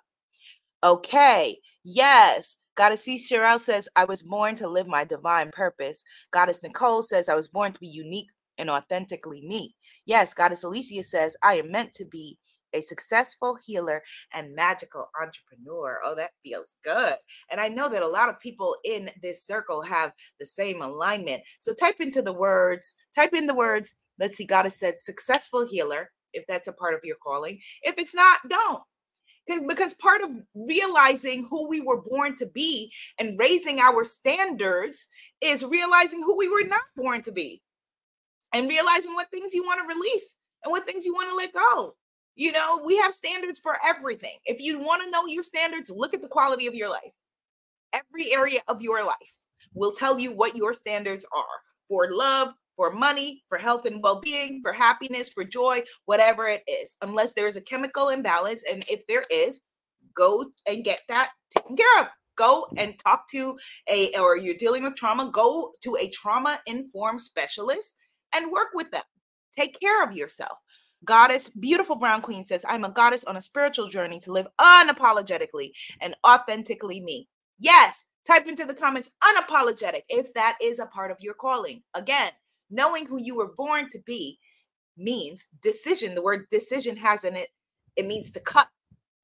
Okay, 0.83 1.59
yes. 1.83 2.55
Goddess 2.75 3.03
C. 3.03 3.17
Sherelle 3.17 3.59
says, 3.59 3.87
I 3.95 4.05
was 4.05 4.23
born 4.23 4.55
to 4.55 4.67
live 4.67 4.87
my 4.87 5.03
divine 5.03 5.51
purpose. 5.51 6.03
Goddess 6.31 6.63
Nicole 6.63 7.03
says, 7.03 7.29
I 7.29 7.35
was 7.35 7.47
born 7.47 7.71
to 7.71 7.79
be 7.79 7.87
unique 7.87 8.29
and 8.57 8.69
authentically 8.69 9.45
me. 9.45 9.75
Yes, 10.05 10.33
Goddess 10.33 10.63
Alicia 10.63 11.03
says, 11.03 11.37
I 11.43 11.55
am 11.55 11.71
meant 11.71 11.93
to 11.93 12.05
be 12.05 12.37
a 12.73 12.81
successful 12.81 13.57
healer 13.65 14.03
and 14.33 14.55
magical 14.55 15.09
entrepreneur. 15.21 15.99
Oh, 16.03 16.15
that 16.15 16.31
feels 16.43 16.77
good. 16.83 17.15
And 17.51 17.59
I 17.59 17.67
know 17.67 17.89
that 17.89 18.01
a 18.01 18.07
lot 18.07 18.29
of 18.29 18.39
people 18.39 18.75
in 18.83 19.09
this 19.21 19.45
circle 19.45 19.81
have 19.81 20.13
the 20.39 20.45
same 20.45 20.81
alignment. 20.81 21.43
So 21.59 21.73
type 21.73 21.99
into 21.99 22.21
the 22.21 22.33
words, 22.33 22.95
type 23.15 23.33
in 23.33 23.47
the 23.47 23.55
words, 23.55 23.99
let's 24.19 24.35
see, 24.35 24.45
Goddess 24.45 24.79
said 24.79 24.99
successful 24.99 25.67
healer, 25.67 26.11
if 26.33 26.45
that's 26.47 26.67
a 26.67 26.73
part 26.73 26.93
of 26.93 27.01
your 27.03 27.17
calling. 27.23 27.59
If 27.83 27.95
it's 27.97 28.15
not, 28.15 28.39
don't. 28.49 28.83
Because 29.67 29.93
part 29.95 30.21
of 30.21 30.29
realizing 30.55 31.45
who 31.49 31.67
we 31.67 31.81
were 31.81 32.01
born 32.01 32.35
to 32.37 32.45
be 32.45 32.91
and 33.19 33.37
raising 33.37 33.79
our 33.79 34.05
standards 34.05 35.07
is 35.41 35.65
realizing 35.65 36.21
who 36.21 36.37
we 36.37 36.47
were 36.47 36.65
not 36.65 36.83
born 36.95 37.21
to 37.23 37.31
be 37.31 37.61
and 38.53 38.69
realizing 38.69 39.13
what 39.13 39.29
things 39.31 39.53
you 39.53 39.63
want 39.65 39.81
to 39.81 39.93
release 39.93 40.37
and 40.63 40.71
what 40.71 40.85
things 40.85 41.05
you 41.05 41.13
want 41.13 41.29
to 41.29 41.35
let 41.35 41.51
go. 41.51 41.95
You 42.35 42.51
know, 42.51 42.81
we 42.83 42.97
have 42.97 43.13
standards 43.13 43.59
for 43.59 43.77
everything. 43.85 44.37
If 44.45 44.59
you 44.59 44.79
want 44.79 45.03
to 45.03 45.11
know 45.11 45.25
your 45.25 45.43
standards, 45.43 45.91
look 45.93 46.13
at 46.13 46.21
the 46.21 46.27
quality 46.27 46.65
of 46.65 46.73
your 46.73 46.89
life. 46.89 47.13
Every 47.93 48.33
area 48.33 48.61
of 48.67 48.81
your 48.81 49.05
life 49.05 49.33
will 49.73 49.91
tell 49.91 50.19
you 50.19 50.31
what 50.31 50.55
your 50.55 50.73
standards 50.73 51.25
are 51.35 51.43
for 51.87 52.09
love, 52.09 52.53
for 52.75 52.91
money, 52.91 53.43
for 53.49 53.57
health 53.57 53.85
and 53.85 54.01
well 54.01 54.19
being, 54.19 54.61
for 54.63 54.73
happiness, 54.73 55.29
for 55.29 55.43
joy, 55.43 55.83
whatever 56.05 56.47
it 56.47 56.63
is, 56.67 56.95
unless 57.01 57.33
there's 57.33 57.55
a 57.55 57.61
chemical 57.61 58.09
imbalance. 58.09 58.63
And 58.69 58.83
if 58.89 59.05
there 59.07 59.25
is, 59.29 59.61
go 60.15 60.45
and 60.67 60.83
get 60.83 61.01
that 61.09 61.29
taken 61.55 61.75
care 61.75 62.01
of. 62.01 62.07
Go 62.35 62.65
and 62.77 62.97
talk 62.97 63.27
to 63.29 63.55
a, 63.87 64.09
or 64.19 64.37
you're 64.37 64.55
dealing 64.55 64.83
with 64.83 64.95
trauma, 64.95 65.29
go 65.31 65.71
to 65.83 65.95
a 66.01 66.09
trauma 66.09 66.59
informed 66.65 67.21
specialist 67.21 67.95
and 68.33 68.51
work 68.51 68.69
with 68.73 68.89
them. 68.89 69.03
Take 69.55 69.79
care 69.79 70.03
of 70.03 70.15
yourself. 70.15 70.57
Goddess, 71.05 71.49
beautiful 71.49 71.95
brown 71.95 72.21
queen 72.21 72.43
says, 72.43 72.65
I'm 72.67 72.85
a 72.85 72.89
goddess 72.89 73.23
on 73.25 73.37
a 73.37 73.41
spiritual 73.41 73.89
journey 73.89 74.19
to 74.19 74.31
live 74.31 74.47
unapologetically 74.59 75.71
and 76.01 76.15
authentically 76.25 77.01
me. 77.01 77.27
Yes, 77.59 78.05
type 78.25 78.47
into 78.47 78.65
the 78.65 78.73
comments 78.73 79.09
unapologetic 79.23 80.03
if 80.09 80.33
that 80.33 80.57
is 80.61 80.79
a 80.79 80.85
part 80.85 81.11
of 81.11 81.17
your 81.19 81.33
calling. 81.33 81.83
Again, 81.93 82.31
knowing 82.69 83.05
who 83.05 83.17
you 83.17 83.35
were 83.35 83.53
born 83.57 83.89
to 83.89 83.99
be 84.05 84.39
means 84.97 85.47
decision. 85.61 86.15
The 86.15 86.23
word 86.23 86.45
decision 86.49 86.95
has 86.97 87.23
in 87.23 87.35
it, 87.35 87.49
it 87.95 88.07
means 88.07 88.31
to 88.31 88.39
cut, 88.39 88.67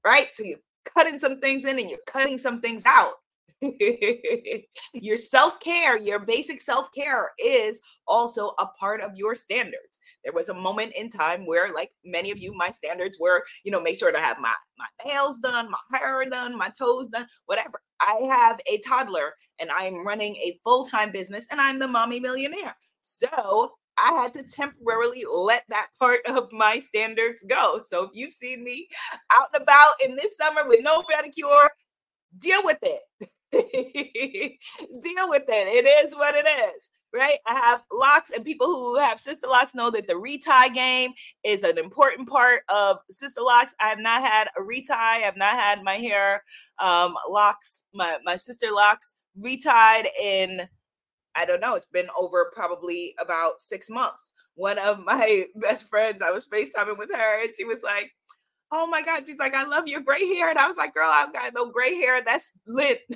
right? 0.05 0.33
So 0.33 0.43
you're 0.43 0.59
cutting 0.95 1.19
some 1.19 1.39
things 1.39 1.65
in 1.65 1.79
and 1.79 1.89
you're 1.89 1.99
cutting 2.07 2.37
some 2.37 2.61
things 2.61 2.83
out. 2.85 3.13
your 4.93 5.17
self 5.17 5.59
care, 5.59 5.97
your 5.97 6.19
basic 6.19 6.61
self 6.61 6.89
care 6.95 7.31
is 7.39 7.81
also 8.07 8.51
a 8.59 8.65
part 8.79 9.01
of 9.01 9.11
your 9.15 9.35
standards. 9.35 9.99
There 10.23 10.33
was 10.33 10.49
a 10.49 10.53
moment 10.53 10.93
in 10.95 11.09
time 11.09 11.45
where, 11.45 11.73
like 11.73 11.91
many 12.05 12.31
of 12.31 12.37
you, 12.37 12.53
my 12.55 12.69
standards 12.69 13.17
were, 13.19 13.43
you 13.63 13.71
know, 13.71 13.81
make 13.81 13.97
sure 13.97 14.11
to 14.11 14.19
have 14.19 14.39
my, 14.39 14.53
my 14.77 14.85
nails 15.05 15.39
done, 15.39 15.69
my 15.69 15.99
hair 15.99 16.23
done, 16.29 16.57
my 16.57 16.69
toes 16.77 17.09
done, 17.09 17.27
whatever. 17.45 17.81
I 17.99 18.21
have 18.29 18.59
a 18.71 18.79
toddler 18.79 19.33
and 19.59 19.69
I'm 19.71 20.05
running 20.07 20.35
a 20.37 20.57
full 20.63 20.85
time 20.85 21.11
business 21.11 21.45
and 21.51 21.59
I'm 21.59 21.79
the 21.79 21.87
mommy 21.87 22.19
millionaire. 22.19 22.75
So 23.03 23.71
I 23.97 24.13
had 24.13 24.33
to 24.33 24.43
temporarily 24.43 25.25
let 25.29 25.63
that 25.69 25.87
part 25.99 26.21
of 26.25 26.47
my 26.53 26.79
standards 26.79 27.43
go. 27.49 27.81
So 27.83 28.03
if 28.03 28.11
you've 28.13 28.31
seen 28.31 28.63
me 28.63 28.87
out 29.31 29.47
and 29.53 29.61
about 29.61 29.93
in 30.05 30.15
this 30.15 30.37
summer 30.37 30.61
with 30.65 30.79
no 30.81 31.03
pedicure, 31.03 31.67
deal 32.37 32.61
with 32.63 32.79
it. 32.83 33.01
deal 33.51 35.29
with 35.29 35.43
it. 35.47 35.67
It 35.67 36.05
is 36.05 36.15
what 36.15 36.35
it 36.35 36.45
is, 36.45 36.89
right? 37.13 37.39
I 37.47 37.55
have 37.55 37.81
locks, 37.91 38.29
and 38.29 38.45
people 38.45 38.67
who 38.67 38.97
have 38.99 39.19
sister 39.19 39.47
locks 39.47 39.73
know 39.73 39.89
that 39.91 40.07
the 40.07 40.17
retie 40.17 40.73
game 40.73 41.11
is 41.43 41.63
an 41.63 41.77
important 41.77 42.29
part 42.29 42.61
of 42.69 42.97
sister 43.09 43.41
locks. 43.41 43.73
I 43.79 43.89
have 43.89 43.99
not 43.99 44.21
had 44.21 44.49
a 44.57 44.61
retie. 44.63 44.93
I 44.93 45.17
have 45.17 45.37
not 45.37 45.53
had 45.53 45.83
my 45.83 45.95
hair 45.95 46.43
um, 46.79 47.15
locks, 47.29 47.83
my 47.93 48.17
my 48.23 48.35
sister 48.35 48.67
locks 48.71 49.15
retied 49.39 50.07
in. 50.21 50.67
I 51.35 51.45
don't 51.45 51.61
know. 51.61 51.75
It's 51.75 51.85
been 51.85 52.09
over 52.19 52.51
probably 52.55 53.15
about 53.19 53.61
six 53.61 53.89
months. 53.89 54.31
One 54.55 54.77
of 54.77 54.99
my 54.99 55.45
best 55.55 55.89
friends, 55.89 56.21
I 56.21 56.31
was 56.31 56.47
FaceTiming 56.47 56.97
with 56.97 57.11
her, 57.13 57.43
and 57.43 57.53
she 57.55 57.65
was 57.65 57.81
like, 57.83 58.11
oh 58.71 58.87
my 58.87 59.01
God. 59.01 59.25
She's 59.27 59.39
like, 59.39 59.55
I 59.55 59.63
love 59.65 59.87
your 59.87 60.01
gray 60.01 60.25
hair. 60.27 60.49
And 60.49 60.59
I 60.59 60.67
was 60.67 60.77
like, 60.77 60.93
girl, 60.93 61.09
I've 61.11 61.33
got 61.33 61.53
no 61.53 61.67
gray 61.71 61.95
hair. 61.95 62.21
That's 62.23 62.51
lit. 62.67 63.01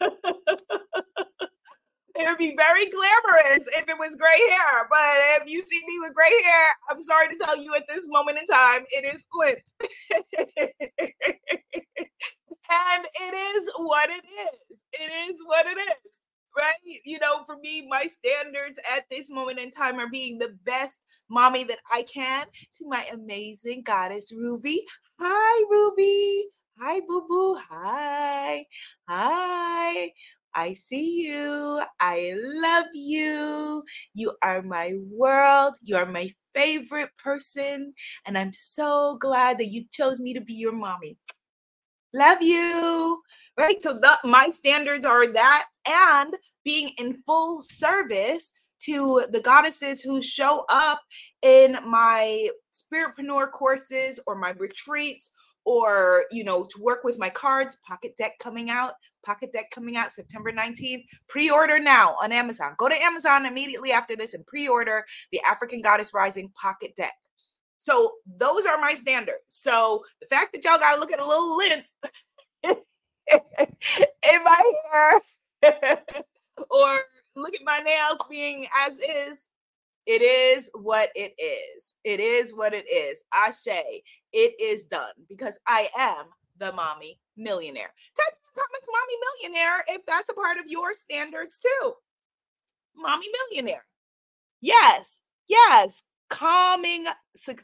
it 0.00 0.34
would 2.16 2.38
be 2.38 2.54
very 2.56 2.86
glamorous 2.86 3.68
if 3.76 3.88
it 3.88 3.98
was 3.98 4.16
gray 4.16 4.50
hair. 4.50 4.86
But 4.90 5.42
if 5.42 5.48
you 5.48 5.62
see 5.62 5.80
me 5.86 5.98
with 6.00 6.14
gray 6.14 6.42
hair, 6.44 6.66
I'm 6.90 7.02
sorry 7.02 7.28
to 7.28 7.36
tell 7.36 7.56
you 7.56 7.74
at 7.74 7.84
this 7.88 8.06
moment 8.08 8.38
in 8.38 8.46
time, 8.46 8.84
it 8.90 9.14
is 9.14 9.26
lint. 9.34 9.72
and 12.70 13.06
it 13.20 13.34
is 13.34 13.70
what 13.76 14.10
it 14.10 14.24
is. 14.24 14.84
It 14.92 15.30
is 15.30 15.42
what 15.46 15.66
it 15.66 15.78
is 15.78 16.23
right? 16.56 16.74
You 17.04 17.18
know, 17.18 17.44
for 17.46 17.56
me, 17.56 17.86
my 17.88 18.06
standards 18.06 18.78
at 18.94 19.04
this 19.10 19.30
moment 19.30 19.58
in 19.58 19.70
time 19.70 19.98
are 19.98 20.10
being 20.10 20.38
the 20.38 20.56
best 20.64 21.00
mommy 21.28 21.64
that 21.64 21.78
I 21.92 22.02
can 22.02 22.46
to 22.78 22.88
my 22.88 23.04
amazing 23.12 23.82
goddess 23.82 24.32
Ruby. 24.32 24.82
Hi, 25.20 25.64
Ruby. 25.70 26.44
Hi, 26.80 27.00
boo 27.06 27.24
boo. 27.28 27.56
Hi. 27.70 28.66
Hi. 29.08 30.12
I 30.56 30.72
see 30.74 31.26
you. 31.26 31.82
I 32.00 32.34
love 32.36 32.86
you. 32.94 33.82
You 34.14 34.32
are 34.42 34.62
my 34.62 34.92
world. 35.10 35.74
You 35.82 35.96
are 35.96 36.06
my 36.06 36.30
favorite 36.54 37.10
person. 37.22 37.92
And 38.24 38.38
I'm 38.38 38.52
so 38.52 39.16
glad 39.20 39.58
that 39.58 39.72
you 39.72 39.84
chose 39.90 40.20
me 40.20 40.32
to 40.34 40.40
be 40.40 40.54
your 40.54 40.72
mommy 40.72 41.16
love 42.14 42.40
you. 42.40 43.20
Right? 43.58 43.82
So 43.82 43.94
the, 43.94 44.18
my 44.24 44.50
standards 44.50 45.04
are 45.04 45.30
that 45.32 45.66
and 45.88 46.34
being 46.64 46.92
in 46.98 47.14
full 47.26 47.60
service 47.62 48.52
to 48.80 49.24
the 49.30 49.40
goddesses 49.40 50.00
who 50.00 50.22
show 50.22 50.64
up 50.68 51.00
in 51.42 51.78
my 51.86 52.48
spiritpreneur 52.72 53.50
courses 53.50 54.20
or 54.26 54.34
my 54.34 54.50
retreats 54.58 55.30
or 55.64 56.24
you 56.30 56.44
know 56.44 56.64
to 56.64 56.82
work 56.82 57.04
with 57.04 57.18
my 57.18 57.30
cards 57.30 57.78
pocket 57.86 58.14
deck 58.18 58.32
coming 58.38 58.68
out 58.68 58.94
pocket 59.24 59.52
deck 59.52 59.70
coming 59.70 59.96
out 59.96 60.12
september 60.12 60.52
19th 60.52 61.04
pre-order 61.28 61.78
now 61.78 62.14
on 62.20 62.32
amazon. 62.32 62.74
Go 62.76 62.88
to 62.88 63.02
amazon 63.02 63.46
immediately 63.46 63.92
after 63.92 64.16
this 64.16 64.34
and 64.34 64.44
pre-order 64.46 65.04
the 65.32 65.40
african 65.48 65.80
goddess 65.80 66.12
rising 66.12 66.50
pocket 66.60 66.94
deck 66.96 67.14
so 67.84 68.12
those 68.38 68.64
are 68.64 68.80
my 68.80 68.94
standards. 68.94 69.42
So 69.48 70.06
the 70.18 70.26
fact 70.28 70.54
that 70.54 70.64
y'all 70.64 70.78
got 70.78 70.94
to 70.94 71.00
look 71.00 71.12
at 71.12 71.20
a 71.20 71.26
little 71.26 71.54
lint 71.54 71.84
in 72.64 74.42
my 74.42 74.72
hair 74.90 75.20
or 76.70 77.00
look 77.36 77.54
at 77.54 77.60
my 77.62 77.80
nails 77.80 78.20
being 78.30 78.66
as 78.86 78.98
is, 79.02 79.50
it 80.06 80.22
is 80.22 80.70
what 80.72 81.10
it 81.14 81.34
is. 81.38 81.92
It 82.04 82.20
is 82.20 82.54
what 82.54 82.72
it 82.72 82.88
is. 82.90 83.22
I 83.30 83.50
say 83.50 84.02
it 84.32 84.58
is 84.58 84.84
done 84.84 85.12
because 85.28 85.60
I 85.66 85.90
am 85.94 86.24
the 86.56 86.72
mommy 86.72 87.20
millionaire. 87.36 87.92
Type 88.16 88.32
in 88.32 88.38
the 88.54 88.62
comments, 88.62 88.86
mommy 88.90 89.50
millionaire, 89.52 89.84
if 89.88 90.06
that's 90.06 90.30
a 90.30 90.34
part 90.34 90.56
of 90.56 90.64
your 90.68 90.94
standards 90.94 91.58
too. 91.58 91.92
Mommy 92.96 93.26
millionaire. 93.50 93.84
Yes, 94.62 95.20
yes. 95.48 96.02
Calming 96.30 97.04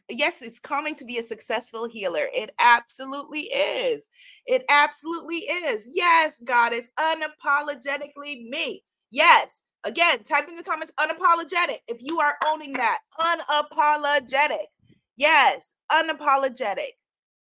yes 0.08 0.42
it's 0.42 0.60
calming 0.60 0.94
to 0.94 1.04
be 1.04 1.18
a 1.18 1.22
successful 1.22 1.88
healer 1.88 2.26
it 2.34 2.50
absolutely 2.58 3.42
is 3.42 4.08
it 4.46 4.64
absolutely 4.68 5.38
is 5.38 5.88
yes 5.90 6.40
god 6.44 6.72
is 6.72 6.90
unapologetically 6.98 8.48
me 8.48 8.82
yes 9.10 9.62
again 9.84 10.22
type 10.24 10.48
in 10.48 10.54
the 10.54 10.62
comments 10.62 10.92
unapologetic 11.00 11.78
if 11.88 11.98
you 12.00 12.20
are 12.20 12.36
owning 12.46 12.72
that 12.74 12.98
unapologetic 13.18 14.66
yes 15.16 15.74
unapologetic 15.90 16.92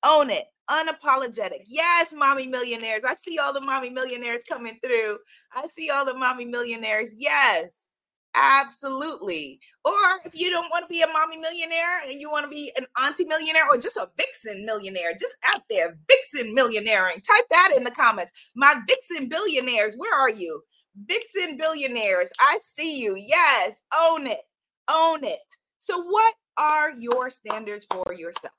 own 0.04 0.30
it 0.30 0.44
unapologetic 0.70 1.62
yes 1.66 2.14
mommy 2.14 2.46
millionaires 2.46 3.04
i 3.04 3.14
see 3.14 3.38
all 3.38 3.52
the 3.52 3.60
mommy 3.60 3.90
millionaires 3.90 4.44
coming 4.44 4.78
through 4.84 5.18
i 5.54 5.66
see 5.66 5.90
all 5.90 6.04
the 6.04 6.14
mommy 6.14 6.44
millionaires 6.44 7.12
yes 7.16 7.88
Absolutely. 8.34 9.60
Or 9.84 9.92
if 10.24 10.38
you 10.38 10.50
don't 10.50 10.70
want 10.70 10.84
to 10.84 10.88
be 10.88 11.02
a 11.02 11.08
mommy 11.08 11.36
millionaire 11.36 12.00
and 12.08 12.20
you 12.20 12.30
want 12.30 12.44
to 12.44 12.50
be 12.50 12.72
an 12.76 12.86
auntie 13.02 13.24
millionaire 13.24 13.64
or 13.68 13.76
just 13.76 13.96
a 13.96 14.08
vixen 14.16 14.64
millionaire, 14.64 15.12
just 15.12 15.36
out 15.44 15.62
there, 15.68 15.98
vixen 16.08 16.54
millionairing, 16.54 17.22
type 17.22 17.44
that 17.50 17.72
in 17.76 17.82
the 17.84 17.90
comments. 17.90 18.50
My 18.54 18.76
vixen 18.86 19.28
billionaires, 19.28 19.96
where 19.96 20.14
are 20.16 20.30
you? 20.30 20.62
Vixen 21.06 21.56
billionaires, 21.56 22.32
I 22.38 22.58
see 22.62 23.00
you. 23.00 23.16
Yes, 23.16 23.80
own 23.98 24.26
it. 24.26 24.40
Own 24.88 25.24
it. 25.24 25.40
So, 25.78 26.02
what 26.02 26.34
are 26.56 26.92
your 26.98 27.30
standards 27.30 27.86
for 27.90 28.12
yourself 28.12 28.54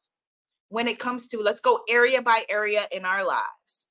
when 0.69 0.87
it 0.87 0.99
comes 0.99 1.27
to, 1.29 1.39
let's 1.39 1.61
go 1.61 1.81
area 1.89 2.21
by 2.21 2.43
area 2.49 2.87
in 2.91 3.05
our 3.05 3.25
lives? 3.25 3.87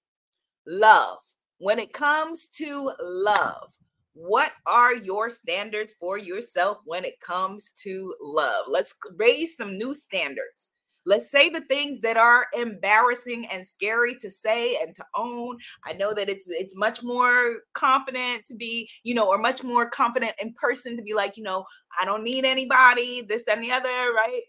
Love. 0.66 1.18
When 1.58 1.78
it 1.78 1.92
comes 1.92 2.46
to 2.56 2.92
love, 3.02 3.74
what 4.20 4.52
are 4.66 4.94
your 4.94 5.30
standards 5.30 5.94
for 5.98 6.18
yourself 6.18 6.78
when 6.84 7.06
it 7.06 7.18
comes 7.20 7.70
to 7.70 8.14
love? 8.20 8.66
Let's 8.68 8.94
raise 9.16 9.56
some 9.56 9.78
new 9.78 9.94
standards. 9.94 10.70
Let's 11.06 11.30
say 11.30 11.48
the 11.48 11.62
things 11.62 12.00
that 12.02 12.18
are 12.18 12.44
embarrassing 12.54 13.46
and 13.46 13.66
scary 13.66 14.14
to 14.16 14.30
say 14.30 14.76
and 14.76 14.94
to 14.94 15.04
own. 15.16 15.56
I 15.86 15.94
know 15.94 16.12
that 16.12 16.28
it's 16.28 16.50
it's 16.50 16.76
much 16.76 17.02
more 17.02 17.60
confident 17.72 18.44
to 18.46 18.54
be, 18.54 18.90
you 19.04 19.14
know, 19.14 19.26
or 19.26 19.38
much 19.38 19.64
more 19.64 19.88
confident 19.88 20.34
in 20.40 20.52
person 20.52 20.98
to 20.98 21.02
be 21.02 21.14
like, 21.14 21.38
you 21.38 21.42
know, 21.42 21.64
I 21.98 22.04
don't 22.04 22.22
need 22.22 22.44
anybody, 22.44 23.22
this 23.22 23.48
and 23.48 23.64
the 23.64 23.72
other, 23.72 23.88
right? 23.88 24.42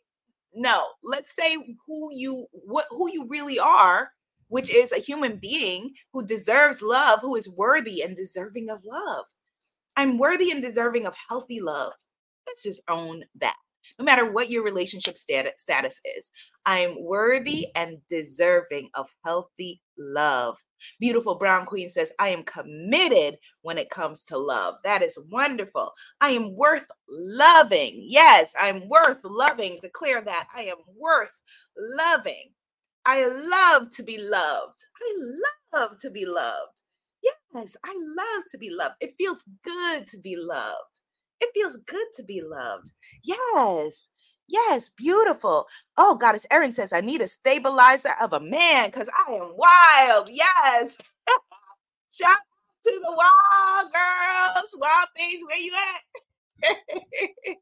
No, 0.54 0.84
let's 1.02 1.34
say 1.34 1.56
who 1.88 2.10
you 2.12 2.48
what 2.52 2.88
who 2.90 3.10
you 3.10 3.26
really 3.30 3.58
are, 3.58 4.12
which 4.50 4.70
is 4.70 4.92
a 4.92 4.98
human 4.98 5.38
being 5.38 5.92
who 6.12 6.26
deserves 6.26 6.82
love, 6.82 7.22
who 7.22 7.38
is 7.38 7.56
worthy 7.56 8.02
and 8.02 8.18
deserving 8.18 8.70
of 8.70 8.80
love. 8.84 9.24
I'm 9.98 10.18
worthy 10.18 10.52
and 10.52 10.62
deserving 10.62 11.06
of 11.06 11.16
healthy 11.30 11.60
love. 11.60 11.94
Let's 12.48 12.64
just 12.64 12.82
own 12.90 13.24
that. 13.40 13.56
No 14.00 14.06
matter 14.06 14.32
what 14.32 14.50
your 14.50 14.64
relationship 14.64 15.18
status 15.18 16.00
is, 16.18 16.32
I'm 16.66 17.04
worthy 17.04 17.68
and 17.76 17.98
deserving 18.10 18.90
of 18.94 19.10
healthy 19.26 19.82
love. 19.98 20.58
Beautiful 21.00 21.36
Brown 21.36 21.66
Queen 21.66 21.90
says, 21.90 22.14
I 22.20 22.30
am 22.30 22.44
committed 22.44 23.38
when 23.62 23.78
it 23.78 23.90
comes 23.90 24.24
to 24.26 24.38
love. 24.38 24.76
That 24.84 25.04
is 25.04 25.18
wonderful. 25.30 25.92
I 26.22 26.30
am 26.30 26.56
worth 26.56 26.86
loving. 27.10 28.04
Yes, 28.04 28.54
I'm 28.60 28.88
worth 28.88 29.20
loving. 29.24 29.80
Declare 29.82 30.22
that 30.22 30.48
I 30.56 30.64
am 30.64 30.78
worth 30.98 31.32
loving. 31.78 32.52
I 33.06 33.26
love 33.26 33.92
to 33.96 34.04
be 34.04 34.18
loved. 34.20 34.86
I 35.02 35.18
love 35.74 35.98
to 36.00 36.10
be 36.10 36.26
loved. 36.26 36.81
Yes, 37.54 37.76
I 37.84 37.94
love 37.96 38.44
to 38.52 38.58
be 38.58 38.70
loved. 38.70 38.96
It 39.02 39.16
feels 39.18 39.44
good 39.64 40.08
to 40.08 40.18
be 40.20 40.36
loved. 40.38 41.02
It 41.40 41.50
feels 41.54 41.78
good 41.78 42.08
to 42.16 42.24
be 42.24 42.42
loved. 42.42 42.92
Yes. 43.24 44.10
Yes, 44.48 44.90
beautiful. 44.90 45.66
Oh, 45.98 46.16
Goddess 46.16 46.46
Erin 46.52 46.72
says, 46.72 46.94
I 46.94 47.02
need 47.02 47.22
a 47.22 47.28
stabilizer 47.28 48.14
of 48.22 48.34
a 48.34 48.40
man 48.40 48.90
because 48.90 49.10
I 49.28 49.34
am 49.34 49.54
wild. 49.56 50.30
Yes. 50.32 50.98
Shout 52.12 52.30
out 52.32 52.38
to 52.86 52.92
the 52.92 53.12
wild 53.12 53.92
girls, 53.94 54.76
wild 54.78 55.08
things. 55.16 55.42
Where 55.48 55.58
you 55.58 55.74
at? 55.74 56.02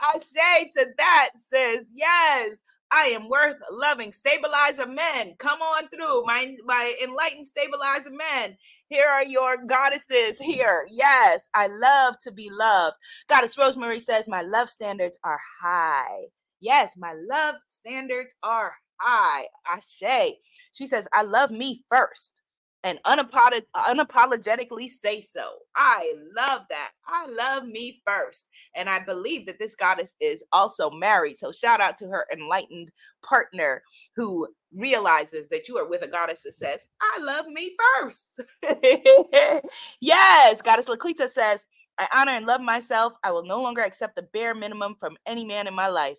I 0.00 0.18
say 0.18 0.70
to 0.74 0.86
that 0.98 1.30
says, 1.34 1.90
Yes, 1.94 2.62
I 2.92 3.06
am 3.06 3.28
worth 3.28 3.56
loving. 3.72 4.12
Stabilizer 4.12 4.86
men, 4.86 5.34
come 5.38 5.60
on 5.60 5.88
through. 5.88 6.24
My 6.26 6.54
my 6.66 6.94
enlightened 7.02 7.46
stabilizer 7.46 8.10
men. 8.10 8.56
Here 8.88 9.08
are 9.08 9.24
your 9.26 9.58
goddesses 9.66 10.38
here. 10.38 10.86
Yes, 10.90 11.48
I 11.54 11.68
love 11.68 12.16
to 12.24 12.32
be 12.32 12.50
loved. 12.50 12.96
Goddess 13.28 13.58
Rosemary 13.58 14.00
says, 14.00 14.28
My 14.28 14.42
love 14.42 14.70
standards 14.70 15.18
are 15.24 15.40
high. 15.62 16.26
Yes, 16.60 16.96
my 16.98 17.14
love 17.28 17.56
standards 17.66 18.34
are 18.42 18.72
high. 19.00 19.46
Ashe. 19.70 20.34
She 20.72 20.86
says, 20.86 21.08
I 21.12 21.22
love 21.22 21.50
me 21.50 21.82
first 21.90 22.40
and 22.84 22.98
unapolog- 23.04 23.66
unapologetically 23.76 24.88
say 24.88 25.20
so. 25.20 25.52
I 25.76 26.14
love 26.34 26.62
that. 26.70 26.92
I 27.06 27.26
love 27.26 27.64
me 27.64 28.00
first. 28.06 28.48
And 28.74 28.88
I 28.88 29.04
believe 29.04 29.46
that 29.46 29.58
this 29.58 29.74
goddess 29.74 30.14
is 30.20 30.42
also 30.52 30.90
married. 30.90 31.36
So 31.36 31.52
shout 31.52 31.80
out 31.80 31.96
to 31.98 32.06
her 32.06 32.26
enlightened 32.32 32.90
partner 33.22 33.82
who 34.16 34.48
realizes 34.74 35.48
that 35.50 35.68
you 35.68 35.76
are 35.76 35.88
with 35.88 36.02
a 36.02 36.08
goddess 36.08 36.42
that 36.44 36.52
says, 36.52 36.86
I 37.00 37.20
love 37.20 37.46
me 37.46 37.76
first. 38.00 38.40
yes, 40.00 40.62
goddess 40.62 40.88
Laquita 40.88 41.28
says, 41.28 41.66
I 41.98 42.08
honor 42.14 42.32
and 42.32 42.46
love 42.46 42.62
myself. 42.62 43.12
I 43.22 43.30
will 43.30 43.44
no 43.44 43.60
longer 43.60 43.82
accept 43.82 44.16
the 44.16 44.22
bare 44.32 44.54
minimum 44.54 44.94
from 44.98 45.18
any 45.26 45.44
man 45.44 45.66
in 45.66 45.74
my 45.74 45.88
life. 45.88 46.16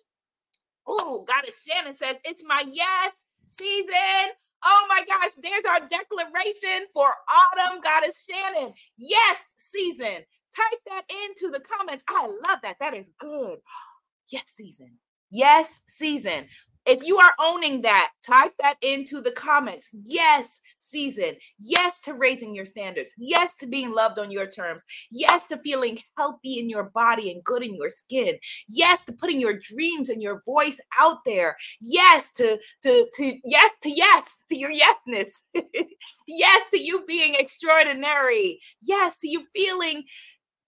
Oh, 0.86 1.24
goddess 1.26 1.64
Shannon 1.64 1.94
says, 1.94 2.16
it's 2.24 2.44
my 2.44 2.64
yes 2.68 3.24
season. 3.56 4.32
Oh 4.64 4.86
my 4.88 5.04
gosh, 5.06 5.32
there's 5.42 5.64
our 5.64 5.80
declaration 5.80 6.86
for 6.92 7.08
autumn, 7.08 7.80
Goddess 7.82 8.26
Shannon. 8.28 8.72
Yes, 8.96 9.38
season. 9.56 10.24
Type 10.54 10.80
that 10.86 11.02
into 11.24 11.50
the 11.50 11.60
comments. 11.60 12.04
I 12.08 12.26
love 12.26 12.58
that. 12.62 12.76
That 12.80 12.94
is 12.94 13.06
good. 13.18 13.58
Yes, 14.30 14.44
season. 14.46 14.98
Yes, 15.30 15.80
season. 15.86 16.46
If 16.86 17.04
you 17.04 17.18
are 17.18 17.32
owning 17.40 17.82
that, 17.82 18.10
type 18.26 18.52
that 18.60 18.76
into 18.82 19.20
the 19.20 19.30
comments. 19.30 19.88
Yes, 20.04 20.60
season. 20.78 21.34
Yes 21.58 22.00
to 22.00 22.14
raising 22.14 22.54
your 22.54 22.64
standards. 22.64 23.12
Yes 23.16 23.54
to 23.56 23.66
being 23.66 23.92
loved 23.92 24.18
on 24.18 24.30
your 24.30 24.46
terms. 24.46 24.84
Yes 25.10 25.46
to 25.48 25.58
feeling 25.58 26.00
healthy 26.18 26.58
in 26.58 26.68
your 26.68 26.84
body 26.84 27.30
and 27.30 27.42
good 27.44 27.62
in 27.62 27.76
your 27.76 27.88
skin. 27.88 28.36
Yes 28.68 29.04
to 29.04 29.12
putting 29.12 29.40
your 29.40 29.58
dreams 29.58 30.08
and 30.08 30.22
your 30.22 30.42
voice 30.44 30.80
out 30.98 31.18
there. 31.24 31.56
Yes 31.80 32.32
to 32.34 32.58
to 32.82 33.06
to 33.14 33.38
yes 33.44 33.72
to 33.82 33.90
yes 33.90 34.38
to 34.48 34.56
your 34.56 34.72
yesness. 34.72 35.42
yes 36.26 36.64
to 36.70 36.80
you 36.80 37.04
being 37.06 37.34
extraordinary. 37.36 38.60
Yes 38.80 39.18
to 39.18 39.28
you 39.28 39.44
feeling 39.54 40.04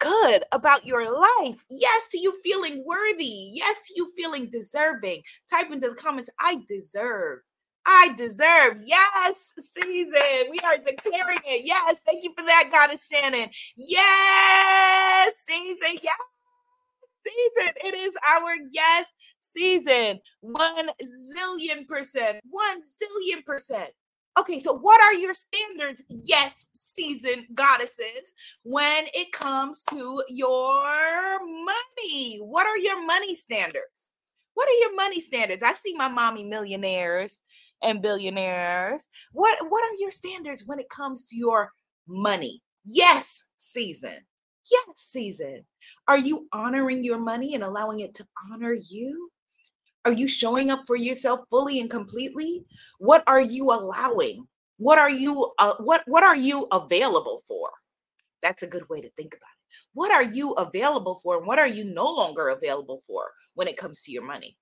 good 0.05 0.45
about 0.53 0.87
your 0.87 1.05
life. 1.11 1.65
Yes, 1.71 2.09
to 2.11 2.19
you 2.19 2.39
feeling 2.43 2.85
worthy. 2.87 3.51
Yes, 3.53 3.81
to 3.87 3.95
you 3.97 4.13
feeling 4.17 4.51
deserving. 4.51 5.23
Type 5.51 5.71
into 5.73 5.89
the 5.89 5.95
comments, 5.95 6.31
I 6.39 6.63
deserve. 6.69 7.41
I 7.87 8.15
deserve. 8.17 8.83
Yes, 8.85 9.53
season. 9.61 10.51
We 10.51 10.59
are 10.65 10.79
declaring 10.79 11.39
it. 11.45 11.67
Yes. 11.67 12.01
Thank 12.07 12.25
you 12.25 12.33
for 12.37 12.45
that, 12.47 12.71
Goddess 12.73 13.09
Shannon. 13.09 13.51
Yes, 13.77 15.37
season. 15.39 15.99
Yes. 16.03 16.17
Season. 17.21 17.73
It 17.85 17.95
is 17.95 18.17
our 18.29 18.55
yes 18.71 19.13
season. 19.41 20.21
One 20.41 20.89
zillion 21.35 21.87
percent. 21.87 22.39
One 22.51 22.81
zillion 22.83 23.45
percent. 23.45 23.91
Okay, 24.39 24.59
so 24.59 24.73
what 24.73 25.01
are 25.01 25.15
your 25.15 25.33
standards, 25.33 26.03
yes, 26.09 26.67
season 26.73 27.47
goddesses, 27.55 28.35
when 28.65 29.05
it 29.15 29.31
comes 29.31 29.85
to 29.91 30.23
your 30.29 31.39
money? 31.47 32.39
What 32.41 32.67
are 32.67 32.79
your 32.79 33.05
money 33.07 33.37
standards? 33.37 34.11
What 34.55 34.69
are 34.69 34.81
your 34.81 34.95
money 34.97 35.21
standards? 35.21 35.63
I 35.63 35.75
see 35.75 35.95
my 35.95 36.09
mommy 36.09 36.43
millionaires 36.45 37.43
and 37.83 38.03
billionaires. 38.03 39.09
What 39.33 39.57
what 39.69 39.85
are 39.85 39.97
your 39.99 40.11
standards 40.11 40.65
when 40.67 40.81
it 40.81 40.89
comes 40.89 41.27
to 41.27 41.37
your 41.37 41.71
money? 42.09 42.61
Yes, 42.85 43.45
season. 43.57 44.19
Yes, 44.71 44.85
season. 44.97 45.65
Are 46.09 46.19
you 46.19 46.49
honoring 46.53 47.05
your 47.05 47.19
money 47.19 47.55
and 47.55 47.63
allowing 47.63 48.01
it 48.01 48.15
to 48.15 48.27
honor 48.51 48.75
you? 48.91 49.31
Are 50.05 50.13
you 50.13 50.29
showing 50.29 50.71
up 50.71 50.83
for 50.87 50.97
yourself 50.97 51.41
fully 51.51 51.81
and 51.81 51.91
completely? 51.91 52.65
What 52.99 53.23
are 53.27 53.41
you 53.41 53.71
allowing? 53.71 54.47
What 54.79 54.99
are 54.99 55.11
you 55.11 55.53
uh, 55.59 55.75
what 55.81 56.03
what 56.07 56.25
are 56.25 56.37
you 56.37 56.67
available 56.73 57.43
for? 57.49 57.71
That's 58.43 58.63
a 58.63 58.67
good 58.69 58.89
way 58.89 59.01
to 59.01 59.11
think 59.13 59.35
about 59.35 59.49
it. 59.49 59.77
What 59.95 60.13
are 60.13 60.23
you 60.23 60.53
available 60.53 61.17
for 61.23 61.39
and 61.39 61.47
what 61.47 61.59
are 61.59 61.67
you 61.69 61.85
no 61.85 62.07
longer 62.07 62.49
available 62.51 63.03
for 63.07 63.31
when 63.55 63.69
it 63.69 63.77
comes 63.77 64.03
to 64.03 64.13
your 64.13 64.25
money? 64.25 64.57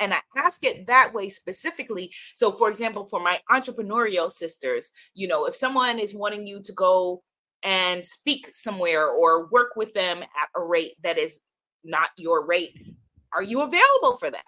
And 0.00 0.12
I 0.14 0.20
ask 0.36 0.64
it 0.64 0.86
that 0.88 1.14
way 1.14 1.28
specifically. 1.28 2.12
So, 2.34 2.52
for 2.52 2.68
example, 2.70 3.06
for 3.06 3.20
my 3.20 3.40
entrepreneurial 3.50 4.30
sisters, 4.30 4.90
you 5.14 5.28
know, 5.28 5.46
if 5.46 5.54
someone 5.54 5.98
is 6.00 6.14
wanting 6.14 6.46
you 6.46 6.60
to 6.64 6.72
go 6.72 7.22
and 7.62 8.04
speak 8.06 8.48
somewhere 8.52 9.08
or 9.08 9.46
work 9.50 9.76
with 9.76 9.94
them 9.94 10.22
at 10.22 10.48
a 10.56 10.62
rate 10.64 10.94
that 11.04 11.18
is 11.18 11.42
not 11.84 12.10
your 12.16 12.44
rate, 12.46 12.76
Are 13.34 13.42
you 13.42 13.60
available 13.62 14.16
for 14.18 14.30
that? 14.30 14.44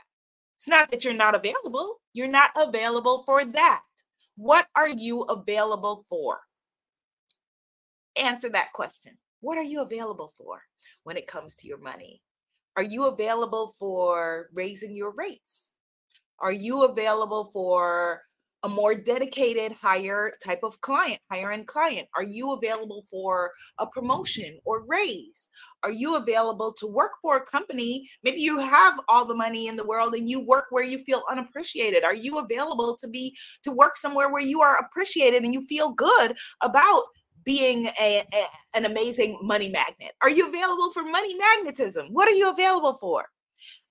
It's 0.64 0.68
not 0.70 0.90
that 0.92 1.04
you're 1.04 1.12
not 1.12 1.34
available, 1.34 2.00
you're 2.14 2.26
not 2.26 2.50
available 2.56 3.22
for 3.24 3.44
that. 3.44 3.82
What 4.36 4.66
are 4.74 4.88
you 4.88 5.20
available 5.20 6.06
for? 6.08 6.38
Answer 8.16 8.48
that 8.48 8.72
question. 8.72 9.18
What 9.42 9.58
are 9.58 9.62
you 9.62 9.82
available 9.82 10.32
for 10.38 10.62
when 11.02 11.18
it 11.18 11.26
comes 11.26 11.54
to 11.56 11.68
your 11.68 11.76
money? 11.76 12.22
Are 12.78 12.82
you 12.82 13.04
available 13.04 13.74
for 13.78 14.48
raising 14.54 14.96
your 14.96 15.10
rates? 15.10 15.68
Are 16.40 16.50
you 16.50 16.84
available 16.84 17.50
for 17.52 18.22
a 18.64 18.68
more 18.68 18.94
dedicated, 18.94 19.72
higher 19.72 20.32
type 20.42 20.60
of 20.62 20.80
client, 20.80 21.20
higher 21.30 21.52
end 21.52 21.66
client? 21.66 22.08
Are 22.16 22.24
you 22.24 22.52
available 22.52 23.04
for 23.10 23.52
a 23.78 23.86
promotion 23.86 24.58
or 24.64 24.84
raise? 24.86 25.48
Are 25.82 25.92
you 25.92 26.16
available 26.16 26.72
to 26.78 26.86
work 26.86 27.12
for 27.22 27.36
a 27.36 27.44
company? 27.44 28.08
Maybe 28.24 28.40
you 28.40 28.58
have 28.58 28.98
all 29.06 29.26
the 29.26 29.36
money 29.36 29.68
in 29.68 29.76
the 29.76 29.86
world 29.86 30.14
and 30.14 30.28
you 30.28 30.40
work 30.40 30.66
where 30.70 30.82
you 30.82 30.98
feel 30.98 31.22
unappreciated. 31.30 32.04
Are 32.04 32.14
you 32.14 32.38
available 32.38 32.96
to 33.00 33.06
be 33.06 33.36
to 33.62 33.70
work 33.70 33.98
somewhere 33.98 34.32
where 34.32 34.42
you 34.42 34.62
are 34.62 34.78
appreciated 34.78 35.44
and 35.44 35.52
you 35.52 35.60
feel 35.60 35.92
good 35.92 36.34
about 36.62 37.02
being 37.44 37.86
a, 38.00 38.22
a, 38.32 38.46
an 38.72 38.86
amazing 38.86 39.38
money 39.42 39.68
magnet? 39.68 40.12
Are 40.22 40.30
you 40.30 40.48
available 40.48 40.90
for 40.92 41.02
money 41.02 41.36
magnetism? 41.36 42.06
What 42.10 42.28
are 42.28 42.34
you 42.34 42.50
available 42.50 42.96
for? 42.98 43.26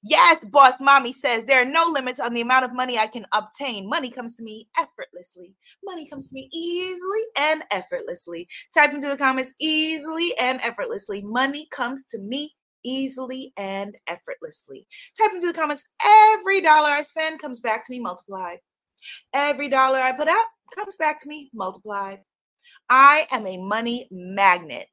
Yes, 0.05 0.43
boss 0.43 0.81
mommy 0.81 1.13
says 1.13 1.45
there 1.45 1.61
are 1.61 1.65
no 1.65 1.85
limits 1.85 2.19
on 2.19 2.33
the 2.33 2.41
amount 2.41 2.65
of 2.65 2.73
money 2.73 2.99
I 2.99 3.07
can 3.07 3.25
obtain. 3.31 3.87
Money 3.87 4.09
comes 4.09 4.35
to 4.35 4.43
me 4.43 4.67
effortlessly. 4.77 5.55
Money 5.85 6.05
comes 6.05 6.29
to 6.29 6.35
me 6.35 6.49
easily 6.53 7.21
and 7.37 7.63
effortlessly. 7.71 8.49
Type 8.73 8.93
into 8.93 9.07
the 9.07 9.15
comments 9.15 9.53
easily 9.61 10.33
and 10.41 10.59
effortlessly. 10.61 11.21
Money 11.21 11.67
comes 11.71 12.03
to 12.07 12.19
me 12.19 12.53
easily 12.83 13.53
and 13.57 13.95
effortlessly. 14.07 14.85
Type 15.17 15.31
into 15.33 15.47
the 15.47 15.53
comments 15.53 15.85
every 16.05 16.59
dollar 16.59 16.89
I 16.89 17.03
spend 17.03 17.39
comes 17.39 17.61
back 17.61 17.85
to 17.85 17.91
me 17.91 17.99
multiplied. 17.99 18.57
Every 19.33 19.69
dollar 19.69 19.99
I 19.99 20.11
put 20.11 20.27
out 20.27 20.45
comes 20.75 20.97
back 20.97 21.21
to 21.21 21.29
me 21.29 21.49
multiplied. 21.53 22.19
I 22.89 23.25
am 23.31 23.47
a 23.47 23.57
money 23.57 24.07
magnet. 24.11 24.87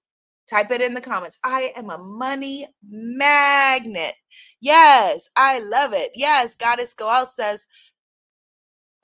Type 0.50 0.72
it 0.72 0.80
in 0.80 0.94
the 0.94 1.00
comments. 1.00 1.38
I 1.44 1.72
am 1.76 1.90
a 1.90 1.98
money 1.98 2.66
magnet. 2.90 4.14
Yes, 4.60 5.28
I 5.36 5.60
love 5.60 5.92
it. 5.92 6.10
Yes, 6.16 6.56
Goddess 6.56 6.92
Goel 6.92 7.26
says, 7.26 7.68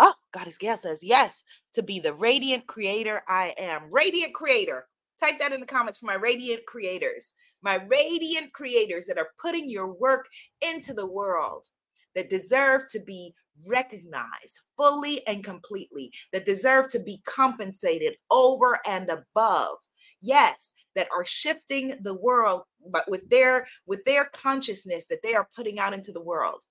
Oh, 0.01 0.15
Goddess 0.33 0.59
Gail 0.59 0.77
says, 0.77 1.03
yes, 1.03 1.43
to 1.73 1.83
be 1.83 2.01
the 2.01 2.15
radiant 2.15 2.67
creator 2.67 3.23
I 3.29 3.55
am. 3.59 3.85
Radiant 3.91 4.35
creator. 4.35 4.89
Type 5.21 5.39
that 5.39 5.53
in 5.53 5.61
the 5.61 5.67
comments 5.67 5.99
for 5.99 6.07
my 6.07 6.17
radiant 6.17 6.67
creators, 6.67 7.33
my 7.63 7.77
radiant 7.89 8.53
creators 8.53 9.07
that 9.07 9.17
are 9.17 9.31
putting 9.41 9.71
your 9.71 9.95
work 9.95 10.27
into 10.61 10.93
the 10.93 11.07
world, 11.07 11.67
that 12.15 12.29
deserve 12.29 12.83
to 12.91 13.01
be 13.01 13.33
recognized 13.67 14.61
fully 14.77 15.27
and 15.27 15.43
completely, 15.45 16.11
that 16.33 16.45
deserve 16.45 16.91
to 16.91 16.99
be 16.99 17.23
compensated 17.25 18.15
over 18.31 18.79
and 18.87 19.09
above 19.09 19.77
yes 20.21 20.73
that 20.95 21.09
are 21.15 21.25
shifting 21.25 21.95
the 22.03 22.15
world 22.15 22.63
but 22.91 23.05
with 23.09 23.29
their 23.29 23.67
with 23.87 24.05
their 24.05 24.27
consciousness 24.27 25.07
that 25.07 25.23
they 25.23 25.35
are 25.35 25.49
putting 25.55 25.79
out 25.79 25.95
into 25.95 26.13
the 26.13 26.23
world 26.23 26.63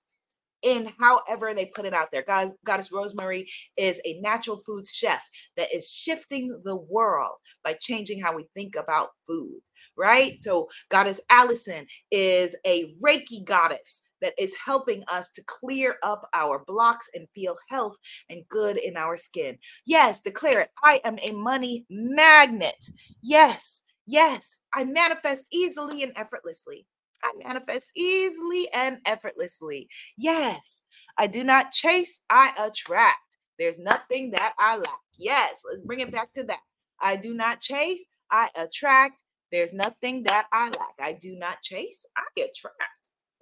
in 0.62 0.92
however 0.98 1.54
they 1.54 1.66
put 1.66 1.84
it 1.84 1.94
out 1.94 2.10
there. 2.10 2.24
God, 2.26 2.52
Goddess 2.64 2.92
Rosemary 2.92 3.48
is 3.76 4.00
a 4.04 4.20
natural 4.20 4.58
foods 4.58 4.92
chef 4.92 5.22
that 5.56 5.72
is 5.74 5.90
shifting 5.90 6.48
the 6.64 6.76
world 6.76 7.36
by 7.62 7.76
changing 7.80 8.20
how 8.20 8.34
we 8.34 8.46
think 8.54 8.74
about 8.76 9.10
food, 9.26 9.60
right? 9.96 10.38
So, 10.40 10.68
Goddess 10.90 11.20
Allison 11.30 11.86
is 12.10 12.56
a 12.66 12.94
Reiki 13.02 13.44
goddess 13.44 14.02
that 14.20 14.34
is 14.38 14.54
helping 14.64 15.02
us 15.10 15.30
to 15.32 15.42
clear 15.44 15.96
up 16.02 16.28
our 16.34 16.64
blocks 16.66 17.08
and 17.14 17.28
feel 17.34 17.56
health 17.68 17.96
and 18.30 18.48
good 18.48 18.76
in 18.76 18.96
our 18.96 19.16
skin. 19.16 19.58
Yes, 19.84 20.20
declare 20.22 20.60
it. 20.60 20.70
I 20.82 21.00
am 21.04 21.18
a 21.22 21.32
money 21.32 21.86
magnet. 21.90 22.90
Yes, 23.22 23.80
yes, 24.06 24.58
I 24.74 24.84
manifest 24.84 25.46
easily 25.52 26.02
and 26.02 26.12
effortlessly. 26.16 26.86
I 27.22 27.32
manifest 27.44 27.90
easily 27.96 28.68
and 28.72 28.98
effortlessly. 29.06 29.88
Yes, 30.16 30.80
I 31.18 31.26
do 31.26 31.44
not 31.44 31.72
chase, 31.72 32.20
I 32.30 32.52
attract. 32.58 33.18
There's 33.58 33.78
nothing 33.78 34.32
that 34.32 34.52
I 34.58 34.76
lack. 34.76 35.00
Yes, 35.18 35.62
let's 35.68 35.84
bring 35.84 36.00
it 36.00 36.12
back 36.12 36.32
to 36.34 36.44
that. 36.44 36.60
I 37.00 37.16
do 37.16 37.34
not 37.34 37.60
chase, 37.60 38.06
I 38.30 38.48
attract. 38.54 39.22
There's 39.52 39.72
nothing 39.72 40.24
that 40.24 40.46
I 40.52 40.66
lack. 40.66 40.94
I 41.00 41.12
do 41.12 41.36
not 41.36 41.62
chase, 41.62 42.04
I 42.16 42.22
attract 42.40 42.85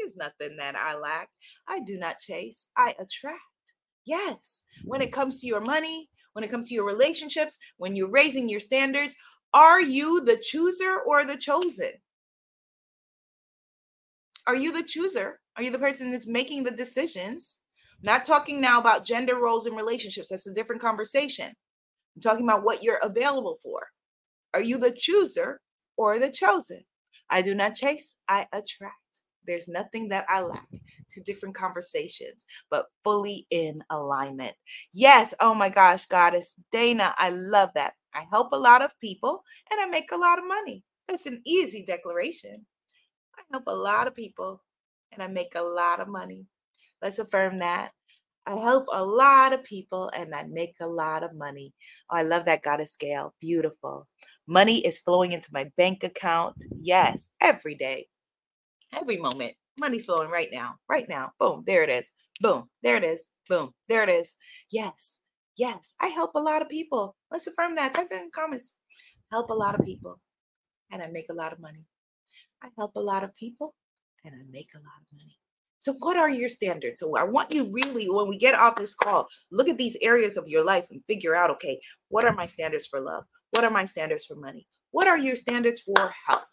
is 0.04 0.16
nothing 0.16 0.56
that 0.58 0.76
I 0.76 0.96
lack. 0.96 1.28
I 1.68 1.80
do 1.80 1.98
not 1.98 2.18
chase, 2.18 2.68
I 2.76 2.94
attract. 2.98 3.40
Yes, 4.06 4.64
when 4.84 5.00
it 5.00 5.12
comes 5.12 5.40
to 5.40 5.46
your 5.46 5.60
money, 5.60 6.10
when 6.34 6.44
it 6.44 6.50
comes 6.50 6.68
to 6.68 6.74
your 6.74 6.84
relationships, 6.84 7.58
when 7.78 7.96
you're 7.96 8.10
raising 8.10 8.48
your 8.48 8.60
standards, 8.60 9.16
are 9.54 9.80
you 9.80 10.20
the 10.20 10.36
chooser 10.36 11.00
or 11.06 11.24
the 11.24 11.36
chosen? 11.36 11.92
Are 14.46 14.56
you 14.56 14.72
the 14.72 14.82
chooser? 14.82 15.40
Are 15.56 15.62
you 15.62 15.70
the 15.70 15.78
person 15.78 16.10
that's 16.10 16.26
making 16.26 16.64
the 16.64 16.70
decisions? 16.70 17.58
not 18.04 18.24
talking 18.24 18.60
now 18.60 18.78
about 18.78 19.04
gender 19.04 19.36
roles 19.36 19.66
and 19.66 19.76
relationships. 19.76 20.28
That's 20.28 20.46
a 20.46 20.52
different 20.52 20.82
conversation. 20.82 21.46
I'm 21.46 22.22
talking 22.22 22.44
about 22.44 22.62
what 22.62 22.82
you're 22.82 23.00
available 23.02 23.56
for. 23.62 23.86
Are 24.52 24.62
you 24.62 24.76
the 24.76 24.92
chooser 24.92 25.60
or 25.96 26.18
the 26.18 26.30
chosen? 26.30 26.84
I 27.30 27.40
do 27.40 27.54
not 27.54 27.74
chase, 27.74 28.16
I 28.28 28.46
attract. 28.52 29.03
There's 29.46 29.68
nothing 29.68 30.08
that 30.08 30.24
I 30.28 30.40
lack. 30.40 30.68
to 31.10 31.20
different 31.22 31.54
conversations, 31.54 32.46
but 32.70 32.86
fully 33.02 33.46
in 33.50 33.78
alignment. 33.90 34.54
Yes. 34.92 35.34
Oh 35.40 35.54
my 35.54 35.68
gosh, 35.68 36.06
Goddess 36.06 36.54
Dana, 36.72 37.14
I 37.18 37.30
love 37.30 37.70
that. 37.74 37.94
I 38.14 38.24
help 38.30 38.52
a 38.52 38.58
lot 38.58 38.82
of 38.82 38.98
people 39.00 39.44
and 39.70 39.80
I 39.80 39.86
make 39.86 40.10
a 40.12 40.16
lot 40.16 40.38
of 40.38 40.46
money. 40.46 40.82
That's 41.08 41.26
an 41.26 41.42
easy 41.44 41.84
declaration. 41.84 42.64
I 43.36 43.42
help 43.52 43.64
a 43.66 43.74
lot 43.74 44.06
of 44.06 44.14
people 44.14 44.62
and 45.12 45.22
I 45.22 45.26
make 45.26 45.54
a 45.54 45.62
lot 45.62 46.00
of 46.00 46.08
money. 46.08 46.46
Let's 47.02 47.18
affirm 47.18 47.58
that. 47.58 47.92
I 48.46 48.52
help 48.52 48.86
a 48.92 49.04
lot 49.04 49.52
of 49.52 49.64
people 49.64 50.10
and 50.14 50.34
I 50.34 50.44
make 50.44 50.74
a 50.80 50.86
lot 50.86 51.22
of 51.22 51.34
money. 51.34 51.72
Oh, 52.10 52.16
I 52.16 52.22
love 52.22 52.44
that 52.44 52.62
goddess 52.62 52.96
Gail. 52.96 53.34
Beautiful. 53.40 54.06
Money 54.46 54.84
is 54.86 54.98
flowing 54.98 55.32
into 55.32 55.48
my 55.52 55.70
bank 55.76 56.04
account. 56.04 56.56
Yes, 56.76 57.30
every 57.40 57.74
day 57.74 58.06
every 58.94 59.16
moment. 59.16 59.54
Money's 59.78 60.04
flowing 60.04 60.30
right 60.30 60.48
now, 60.52 60.76
right 60.88 61.08
now. 61.08 61.32
Boom, 61.40 61.64
there 61.66 61.82
it 61.82 61.90
is. 61.90 62.12
Boom, 62.40 62.68
there 62.82 62.96
it 62.96 63.04
is. 63.04 63.28
Boom, 63.48 63.72
there 63.88 64.02
it 64.02 64.08
is. 64.08 64.36
Yes, 64.70 65.20
yes, 65.56 65.94
I 66.00 66.08
help 66.08 66.32
a 66.34 66.40
lot 66.40 66.62
of 66.62 66.68
people. 66.68 67.16
Let's 67.30 67.46
affirm 67.46 67.74
that. 67.76 67.92
Type 67.92 68.10
that 68.10 68.20
in 68.20 68.26
the 68.26 68.30
comments. 68.30 68.76
Help 69.32 69.50
a 69.50 69.54
lot 69.54 69.78
of 69.78 69.84
people 69.84 70.20
and 70.94 71.02
I 71.02 71.08
make 71.08 71.26
a 71.28 71.34
lot 71.34 71.52
of 71.52 71.60
money. 71.60 71.84
I 72.62 72.68
help 72.78 72.92
a 72.96 73.00
lot 73.00 73.24
of 73.24 73.34
people 73.36 73.74
and 74.24 74.34
I 74.34 74.38
make 74.50 74.70
a 74.74 74.78
lot 74.78 75.00
of 75.00 75.18
money. 75.18 75.36
So, 75.80 75.92
what 75.98 76.16
are 76.16 76.30
your 76.30 76.48
standards? 76.48 77.00
So, 77.00 77.14
I 77.16 77.24
want 77.24 77.52
you 77.52 77.70
really, 77.70 78.08
when 78.08 78.28
we 78.28 78.38
get 78.38 78.54
off 78.54 78.76
this 78.76 78.94
call, 78.94 79.26
look 79.50 79.68
at 79.68 79.76
these 79.76 79.98
areas 80.00 80.36
of 80.36 80.48
your 80.48 80.64
life 80.64 80.86
and 80.90 81.04
figure 81.04 81.34
out 81.34 81.50
okay, 81.50 81.80
what 82.08 82.24
are 82.24 82.32
my 82.32 82.46
standards 82.46 82.86
for 82.86 83.00
love? 83.00 83.26
What 83.50 83.64
are 83.64 83.70
my 83.70 83.84
standards 83.84 84.24
for 84.24 84.36
money? 84.36 84.66
What 84.92 85.08
are 85.08 85.18
your 85.18 85.36
standards 85.36 85.80
for 85.80 86.14
health? 86.26 86.46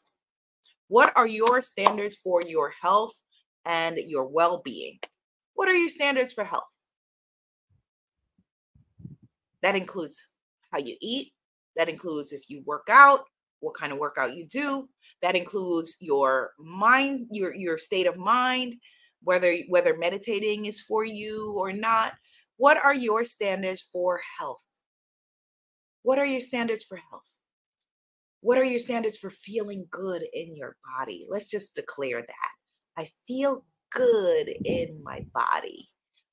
What 0.91 1.13
are 1.15 1.25
your 1.25 1.61
standards 1.61 2.17
for 2.17 2.41
your 2.41 2.73
health 2.81 3.13
and 3.63 3.97
your 3.97 4.25
well 4.25 4.61
being? 4.61 4.99
What 5.53 5.69
are 5.69 5.73
your 5.73 5.87
standards 5.87 6.33
for 6.33 6.43
health? 6.43 6.67
That 9.61 9.77
includes 9.77 10.21
how 10.69 10.79
you 10.79 10.97
eat, 10.99 11.31
that 11.77 11.87
includes 11.87 12.33
if 12.33 12.49
you 12.49 12.61
work 12.65 12.89
out, 12.91 13.21
what 13.61 13.73
kind 13.73 13.93
of 13.93 13.99
workout 13.99 14.35
you 14.35 14.45
do, 14.45 14.89
that 15.21 15.37
includes 15.37 15.95
your 16.01 16.51
mind, 16.59 17.25
your 17.31 17.55
your 17.55 17.77
state 17.77 18.05
of 18.05 18.17
mind, 18.17 18.75
whether 19.23 19.59
whether 19.69 19.95
meditating 19.95 20.65
is 20.65 20.81
for 20.81 21.05
you 21.05 21.53
or 21.55 21.71
not. 21.71 22.15
What 22.57 22.75
are 22.75 22.93
your 22.93 23.23
standards 23.23 23.79
for 23.79 24.19
health? 24.37 24.65
What 26.01 26.19
are 26.19 26.25
your 26.25 26.41
standards 26.41 26.83
for 26.83 26.97
health? 26.97 27.30
What 28.41 28.57
are 28.57 28.63
your 28.63 28.79
standards 28.79 29.17
for 29.17 29.29
feeling 29.29 29.87
good 29.91 30.23
in 30.33 30.55
your 30.55 30.75
body? 30.97 31.25
Let's 31.29 31.49
just 31.49 31.75
declare 31.75 32.21
that. 32.21 33.01
I 33.01 33.11
feel 33.27 33.65
good 33.91 34.49
in 34.65 35.01
my 35.03 35.25
body. 35.33 35.89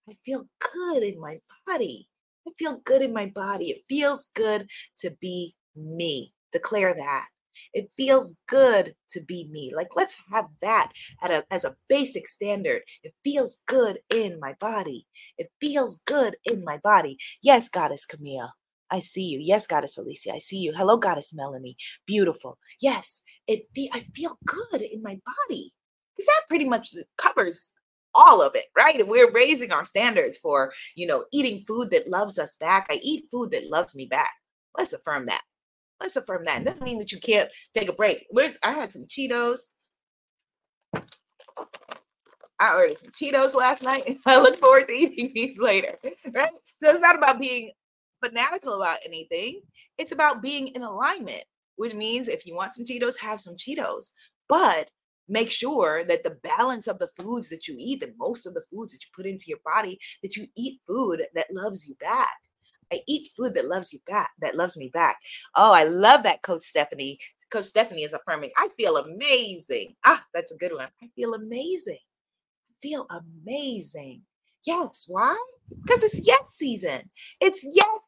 I 0.09 0.17
feel 0.25 0.49
good 0.75 1.03
in 1.03 1.21
my 1.21 1.41
body. 1.67 2.09
I 2.47 2.53
feel 2.59 2.81
good 2.85 3.03
in 3.03 3.13
my 3.13 3.27
body. 3.27 3.71
It 3.71 3.85
feels 3.89 4.31
good 4.35 4.71
to 5.01 5.11
be 5.21 5.55
me. 5.77 6.33
Declare 6.51 6.95
that. 6.95 7.27
It 7.75 7.93
feels 7.97 8.37
good 8.47 8.95
to 9.11 9.21
be 9.21 9.49
me. 9.51 9.71
Like 9.75 9.89
let's 9.95 10.19
have 10.33 10.47
that 10.63 10.93
at 11.23 11.31
a, 11.31 11.45
as 11.51 11.65
a 11.65 11.77
basic 11.89 12.27
standard. 12.27 12.83
It 13.03 13.13
feels 13.23 13.59
good 13.67 13.99
in 14.15 14.39
my 14.41 14.55
body. 14.59 15.07
It 15.37 15.51
feels 15.61 16.01
good 16.07 16.37
in 16.45 16.65
my 16.65 16.79
body. 16.79 17.19
Yes, 17.43 17.69
Goddess 17.69 18.07
Camille. 18.07 18.53
I 18.91 19.01
see 19.01 19.25
you. 19.25 19.39
Yes, 19.41 19.67
Goddess 19.67 19.99
Alicia, 19.99 20.33
I 20.35 20.39
see 20.39 20.59
you. 20.59 20.73
Hello, 20.75 20.97
Goddess 20.97 21.33
Melanie. 21.35 21.77
Beautiful. 22.07 22.59
Yes, 22.81 23.23
it 23.47 23.73
be 23.73 23.91
I 23.93 24.01
feel 24.15 24.39
good 24.47 24.83
in 24.83 25.03
my 25.03 25.19
body. 25.49 25.73
Because 26.17 26.27
that 26.27 26.49
pretty 26.49 26.65
much 26.65 26.91
covers 27.17 27.71
all 28.15 28.43
of 28.43 28.55
it, 28.55 28.65
right? 28.77 28.99
And 28.99 29.09
we're 29.09 29.31
raising 29.31 29.73
our 29.73 29.85
standards 29.85 30.37
for, 30.37 30.73
you 30.97 31.07
know, 31.07 31.25
eating 31.33 31.65
food 31.67 31.91
that 31.91 32.09
loves 32.09 32.39
us 32.39 32.57
back. 32.57 32.87
I 32.91 32.99
eat 33.03 33.29
food 33.31 33.53
that 33.53 33.71
loves 33.71 33.95
me 33.95 34.07
back. 34.07 34.33
Let's 34.77 34.93
affirm 34.93 35.27
that. 35.27 35.43
Let's 36.01 36.17
affirm 36.17 36.45
that. 36.45 36.63
It 36.63 36.65
doesn't 36.65 36.83
mean 36.83 36.99
that 36.99 37.13
you 37.13 37.19
can't 37.21 37.51
take 37.75 37.89
a 37.89 37.93
break. 37.93 38.27
Where's 38.31 38.59
I 38.63 38.73
had 38.73 38.93
some 38.93 39.05
Cheetos. 39.05 39.75
I 42.61 42.75
ordered 42.75 42.99
some 42.99 43.13
Cheetos 43.13 43.55
last 43.55 43.83
night, 43.83 44.19
I 44.27 44.41
look 44.41 44.57
forward 44.57 44.87
to 44.89 44.93
eating 44.93 45.33
these 45.35 45.59
later. 45.59 45.99
Right? 46.33 46.51
So 46.65 46.91
it's 46.91 47.01
not 47.01 47.17
about 47.17 47.41
being 47.41 47.71
fanatical 48.23 48.75
about 48.75 48.99
anything. 49.05 49.61
It's 49.99 50.13
about 50.13 50.43
being 50.43 50.69
in 50.69 50.83
alignment, 50.83 51.45
which 51.77 51.95
means 51.95 52.29
if 52.29 52.47
you 52.47 52.55
want 52.55 52.75
some 52.75 52.85
Cheetos, 52.85 53.19
have 53.19 53.41
some 53.41 53.55
Cheetos. 53.55 54.11
But 54.49 54.91
make 55.29 55.51
sure 55.51 56.05
that 56.05 56.25
the 56.25 56.39
balance 56.43 56.87
of 56.87 56.99
the 56.99 57.09
foods 57.17 57.49
that 57.51 57.69
you 57.69 57.77
eat, 57.79 58.01
that 58.01 58.15
most 58.19 58.47
of 58.47 58.55
the 58.55 58.65
foods 58.71 58.93
that 58.93 59.03
you 59.03 59.09
put 59.15 59.27
into 59.27 59.45
your 59.49 59.59
body, 59.65 59.99
that 60.23 60.37
you 60.37 60.47
eat 60.57 60.81
food 60.87 61.23
that 61.35 61.47
loves 61.53 61.87
you 61.87 61.95
back. 62.01 62.37
I 62.93 63.01
eat 63.07 63.31
food 63.37 63.55
that 63.55 63.69
loves 63.69 63.93
you 63.93 64.01
back, 64.07 64.31
that 64.41 64.57
loves 64.57 64.77
me 64.77 64.91
back. 64.93 65.19
Oh, 65.55 65.73
I 65.73 65.85
love 65.85 66.23
that, 66.23 66.43
Coach 66.43 66.63
Stephanie. 66.63 67.19
Coach 67.51 67.65
Stephanie 67.65 68.05
is 68.05 68.15
affirming, 68.15 68.51
I 68.57 68.69
feel 68.77 68.97
amazing. 68.97 69.95
Ah, 70.05 70.25
that's 70.33 70.53
a 70.53 70.57
good 70.57 70.73
one. 70.73 70.89
I 71.03 71.09
feel 71.15 71.35
amazing. 71.35 71.99
I 72.71 72.75
feel 72.83 73.07
amazing. 73.11 74.23
Yes. 74.65 75.07
Why? 75.09 75.37
Because 75.83 76.03
it's 76.03 76.27
yes 76.27 76.51
season. 76.51 77.11
It's 77.41 77.65
yes 77.65 78.01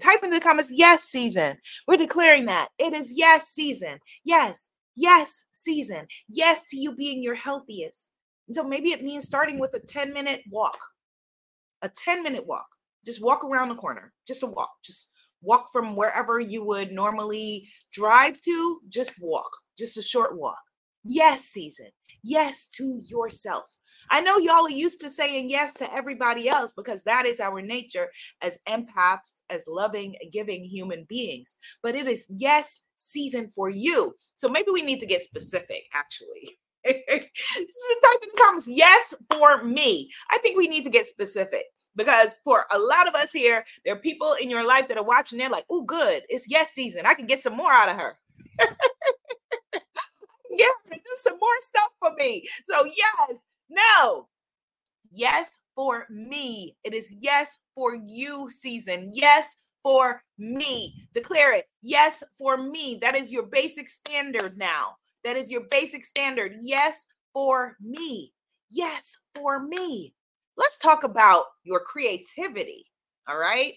Type 0.00 0.22
in 0.22 0.30
the 0.30 0.40
comments, 0.40 0.70
yes 0.72 1.04
season. 1.04 1.56
We're 1.86 1.96
declaring 1.96 2.46
that. 2.46 2.68
It 2.78 2.92
is 2.92 3.12
yes 3.16 3.48
season. 3.48 3.98
Yes. 4.24 4.70
Yes 4.96 5.44
season. 5.52 6.06
Yes 6.28 6.64
to 6.66 6.76
you 6.76 6.94
being 6.94 7.22
your 7.22 7.34
healthiest. 7.34 8.12
And 8.48 8.56
so 8.56 8.64
maybe 8.64 8.90
it 8.90 9.04
means 9.04 9.24
starting 9.24 9.58
with 9.58 9.74
a 9.74 9.80
10 9.80 10.12
minute 10.12 10.42
walk. 10.50 10.78
A 11.82 11.88
10 11.88 12.22
minute 12.22 12.46
walk. 12.46 12.66
Just 13.04 13.22
walk 13.22 13.44
around 13.44 13.68
the 13.68 13.76
corner. 13.76 14.12
Just 14.26 14.42
a 14.42 14.46
walk. 14.46 14.70
Just 14.84 15.10
walk 15.40 15.70
from 15.70 15.96
wherever 15.96 16.38
you 16.40 16.64
would 16.64 16.92
normally 16.92 17.68
drive 17.92 18.40
to. 18.42 18.80
Just 18.88 19.14
walk. 19.20 19.50
Just 19.78 19.96
a 19.96 20.02
short 20.02 20.36
walk. 20.36 20.58
Yes 21.04 21.44
season. 21.44 21.88
Yes 22.22 22.66
to 22.76 23.00
yourself. 23.06 23.64
I 24.10 24.20
know 24.20 24.38
y'all 24.38 24.66
are 24.66 24.70
used 24.70 25.00
to 25.02 25.10
saying 25.10 25.50
yes 25.50 25.74
to 25.74 25.94
everybody 25.94 26.48
else 26.48 26.72
because 26.72 27.04
that 27.04 27.26
is 27.26 27.40
our 27.40 27.62
nature 27.62 28.08
as 28.42 28.58
empaths, 28.68 29.42
as 29.50 29.66
loving, 29.68 30.16
giving 30.32 30.64
human 30.64 31.04
beings. 31.08 31.56
But 31.82 31.94
it 31.94 32.08
is 32.08 32.26
yes 32.28 32.80
season 32.96 33.48
for 33.48 33.70
you. 33.70 34.14
So 34.36 34.48
maybe 34.48 34.70
we 34.72 34.82
need 34.82 35.00
to 35.00 35.06
get 35.06 35.22
specific, 35.22 35.84
actually. 35.94 36.58
type 36.84 36.96
in 37.04 38.28
the 38.32 38.64
yes 38.68 39.14
for 39.30 39.62
me. 39.64 40.10
I 40.30 40.38
think 40.38 40.56
we 40.56 40.66
need 40.66 40.84
to 40.84 40.90
get 40.90 41.06
specific 41.06 41.64
because 41.94 42.38
for 42.42 42.64
a 42.70 42.78
lot 42.78 43.06
of 43.06 43.14
us 43.14 43.32
here, 43.32 43.64
there 43.84 43.94
are 43.94 43.98
people 43.98 44.34
in 44.40 44.50
your 44.50 44.66
life 44.66 44.88
that 44.88 44.96
are 44.96 45.04
watching. 45.04 45.38
They're 45.38 45.50
like, 45.50 45.66
"Oh, 45.70 45.82
good, 45.82 46.22
it's 46.28 46.48
yes 46.48 46.70
season. 46.72 47.06
I 47.06 47.14
can 47.14 47.26
get 47.26 47.40
some 47.40 47.56
more 47.56 47.72
out 47.72 47.90
of 47.90 47.96
her." 47.96 48.16
yeah, 50.50 50.66
do 50.90 51.16
some 51.16 51.38
more 51.38 51.60
stuff 51.60 51.90
for 51.98 52.12
me. 52.16 52.44
So 52.64 52.84
yes, 52.84 53.42
no. 53.70 54.28
Yes 55.12 55.58
for 55.74 56.06
me. 56.10 56.76
It 56.84 56.94
is 56.94 57.14
yes 57.18 57.58
for 57.74 57.94
you 57.94 58.50
season. 58.50 59.10
Yes 59.14 59.56
for 59.82 60.22
me. 60.38 60.94
Declare 61.14 61.54
it. 61.54 61.66
Yes 61.82 62.22
for 62.38 62.56
me. 62.56 62.98
That 63.00 63.16
is 63.16 63.32
your 63.32 63.44
basic 63.44 63.88
standard 63.88 64.58
now. 64.58 64.96
That 65.24 65.36
is 65.36 65.50
your 65.50 65.62
basic 65.70 66.04
standard. 66.04 66.56
Yes 66.62 67.06
for 67.32 67.76
me. 67.80 68.32
Yes 68.70 69.16
for 69.34 69.60
me. 69.60 70.14
Let's 70.56 70.78
talk 70.78 71.04
about 71.04 71.46
your 71.64 71.80
creativity. 71.80 72.86
All 73.28 73.38
right. 73.38 73.74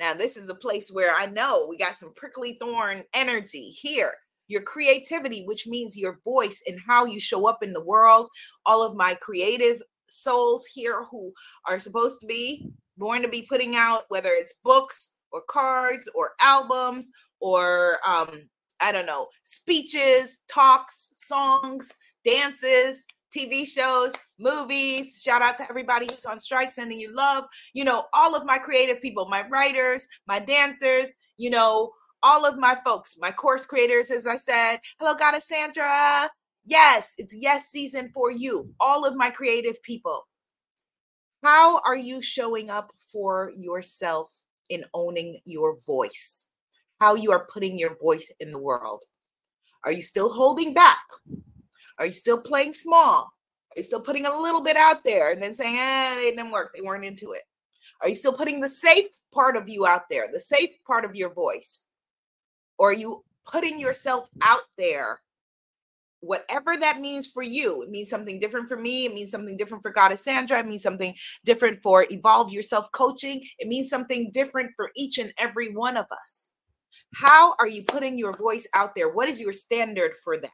Now, 0.00 0.12
this 0.14 0.36
is 0.36 0.48
a 0.48 0.54
place 0.54 0.90
where 0.90 1.14
I 1.14 1.26
know 1.26 1.66
we 1.68 1.78
got 1.78 1.96
some 1.96 2.12
prickly 2.14 2.56
thorn 2.60 3.04
energy 3.14 3.70
here 3.70 4.14
your 4.48 4.62
creativity, 4.62 5.44
which 5.46 5.66
means 5.66 5.96
your 5.96 6.20
voice 6.24 6.62
and 6.66 6.78
how 6.86 7.04
you 7.04 7.18
show 7.18 7.48
up 7.48 7.62
in 7.62 7.72
the 7.72 7.84
world. 7.84 8.28
All 8.66 8.82
of 8.82 8.96
my 8.96 9.14
creative 9.14 9.80
souls 10.08 10.66
here 10.66 11.04
who 11.10 11.32
are 11.68 11.78
supposed 11.78 12.20
to 12.20 12.26
be 12.26 12.68
born 12.96 13.22
to 13.22 13.28
be 13.28 13.46
putting 13.48 13.76
out, 13.76 14.04
whether 14.08 14.30
it's 14.30 14.54
books 14.64 15.10
or 15.32 15.42
cards 15.48 16.08
or 16.14 16.32
albums 16.40 17.10
or 17.40 17.98
um, 18.06 18.42
I 18.80 18.92
don't 18.92 19.06
know, 19.06 19.28
speeches, 19.44 20.40
talks, 20.48 21.10
songs, 21.14 21.96
dances, 22.24 23.06
TV 23.34 23.66
shows, 23.66 24.12
movies. 24.38 25.20
Shout 25.22 25.42
out 25.42 25.56
to 25.56 25.68
everybody 25.68 26.06
who's 26.10 26.24
on 26.24 26.38
strike, 26.38 26.70
sending 26.70 26.98
you 26.98 27.14
love. 27.14 27.44
You 27.72 27.84
know, 27.84 28.04
all 28.12 28.36
of 28.36 28.44
my 28.44 28.58
creative 28.58 29.00
people, 29.00 29.26
my 29.28 29.46
writers, 29.48 30.06
my 30.28 30.38
dancers, 30.38 31.14
you 31.36 31.50
know, 31.50 31.90
all 32.24 32.46
of 32.46 32.58
my 32.58 32.74
folks, 32.74 33.16
my 33.20 33.30
course 33.30 33.66
creators, 33.66 34.10
as 34.10 34.26
I 34.26 34.36
said. 34.36 34.78
Hello, 34.98 35.14
Goddess 35.14 35.46
Sandra. 35.46 36.30
Yes, 36.64 37.14
it's 37.18 37.34
yes 37.34 37.68
season 37.68 38.10
for 38.14 38.30
you, 38.30 38.70
all 38.80 39.06
of 39.06 39.14
my 39.14 39.28
creative 39.28 39.80
people. 39.82 40.26
How 41.42 41.80
are 41.84 41.96
you 41.96 42.22
showing 42.22 42.70
up 42.70 42.92
for 43.12 43.52
yourself 43.58 44.32
in 44.70 44.84
owning 44.94 45.38
your 45.44 45.76
voice? 45.86 46.46
How 46.98 47.14
you 47.14 47.30
are 47.30 47.46
putting 47.52 47.78
your 47.78 47.98
voice 48.02 48.32
in 48.40 48.50
the 48.50 48.58
world? 48.58 49.04
Are 49.84 49.92
you 49.92 50.00
still 50.00 50.32
holding 50.32 50.72
back? 50.72 51.04
Are 51.98 52.06
you 52.06 52.14
still 52.14 52.40
playing 52.40 52.72
small? 52.72 53.30
Are 53.70 53.76
you 53.76 53.82
still 53.82 54.00
putting 54.00 54.24
a 54.24 54.40
little 54.40 54.62
bit 54.62 54.78
out 54.78 55.04
there 55.04 55.32
and 55.32 55.42
then 55.42 55.52
saying, 55.52 55.76
eh, 55.76 56.20
it 56.20 56.36
didn't 56.36 56.52
work? 56.52 56.72
They 56.74 56.80
weren't 56.80 57.04
into 57.04 57.32
it. 57.32 57.42
Are 58.00 58.08
you 58.08 58.14
still 58.14 58.32
putting 58.32 58.60
the 58.60 58.68
safe 58.70 59.08
part 59.34 59.58
of 59.58 59.68
you 59.68 59.86
out 59.86 60.08
there, 60.08 60.28
the 60.32 60.40
safe 60.40 60.70
part 60.86 61.04
of 61.04 61.14
your 61.14 61.30
voice? 61.30 61.84
Or 62.78 62.92
you 62.92 63.22
putting 63.44 63.78
yourself 63.78 64.28
out 64.42 64.62
there 64.78 65.20
whatever 66.20 66.76
that 66.76 67.00
means 67.00 67.26
for 67.26 67.42
you 67.42 67.82
it 67.82 67.90
means 67.90 68.08
something 68.08 68.40
different 68.40 68.66
for 68.66 68.78
me 68.78 69.04
it 69.04 69.12
means 69.12 69.30
something 69.30 69.58
different 69.58 69.82
for 69.82 69.90
goddess 69.90 70.24
sandra 70.24 70.58
it 70.58 70.66
means 70.66 70.82
something 70.82 71.14
different 71.44 71.82
for 71.82 72.06
evolve 72.10 72.50
yourself 72.50 72.90
coaching 72.92 73.42
it 73.58 73.68
means 73.68 73.90
something 73.90 74.30
different 74.32 74.70
for 74.74 74.90
each 74.96 75.18
and 75.18 75.32
every 75.38 75.74
one 75.74 75.96
of 75.96 76.06
us. 76.10 76.52
How 77.14 77.54
are 77.60 77.68
you 77.68 77.84
putting 77.84 78.18
your 78.18 78.32
voice 78.32 78.66
out 78.74 78.96
there? 78.96 79.08
What 79.08 79.28
is 79.28 79.40
your 79.40 79.52
standard 79.52 80.12
for 80.24 80.36
that? 80.40 80.50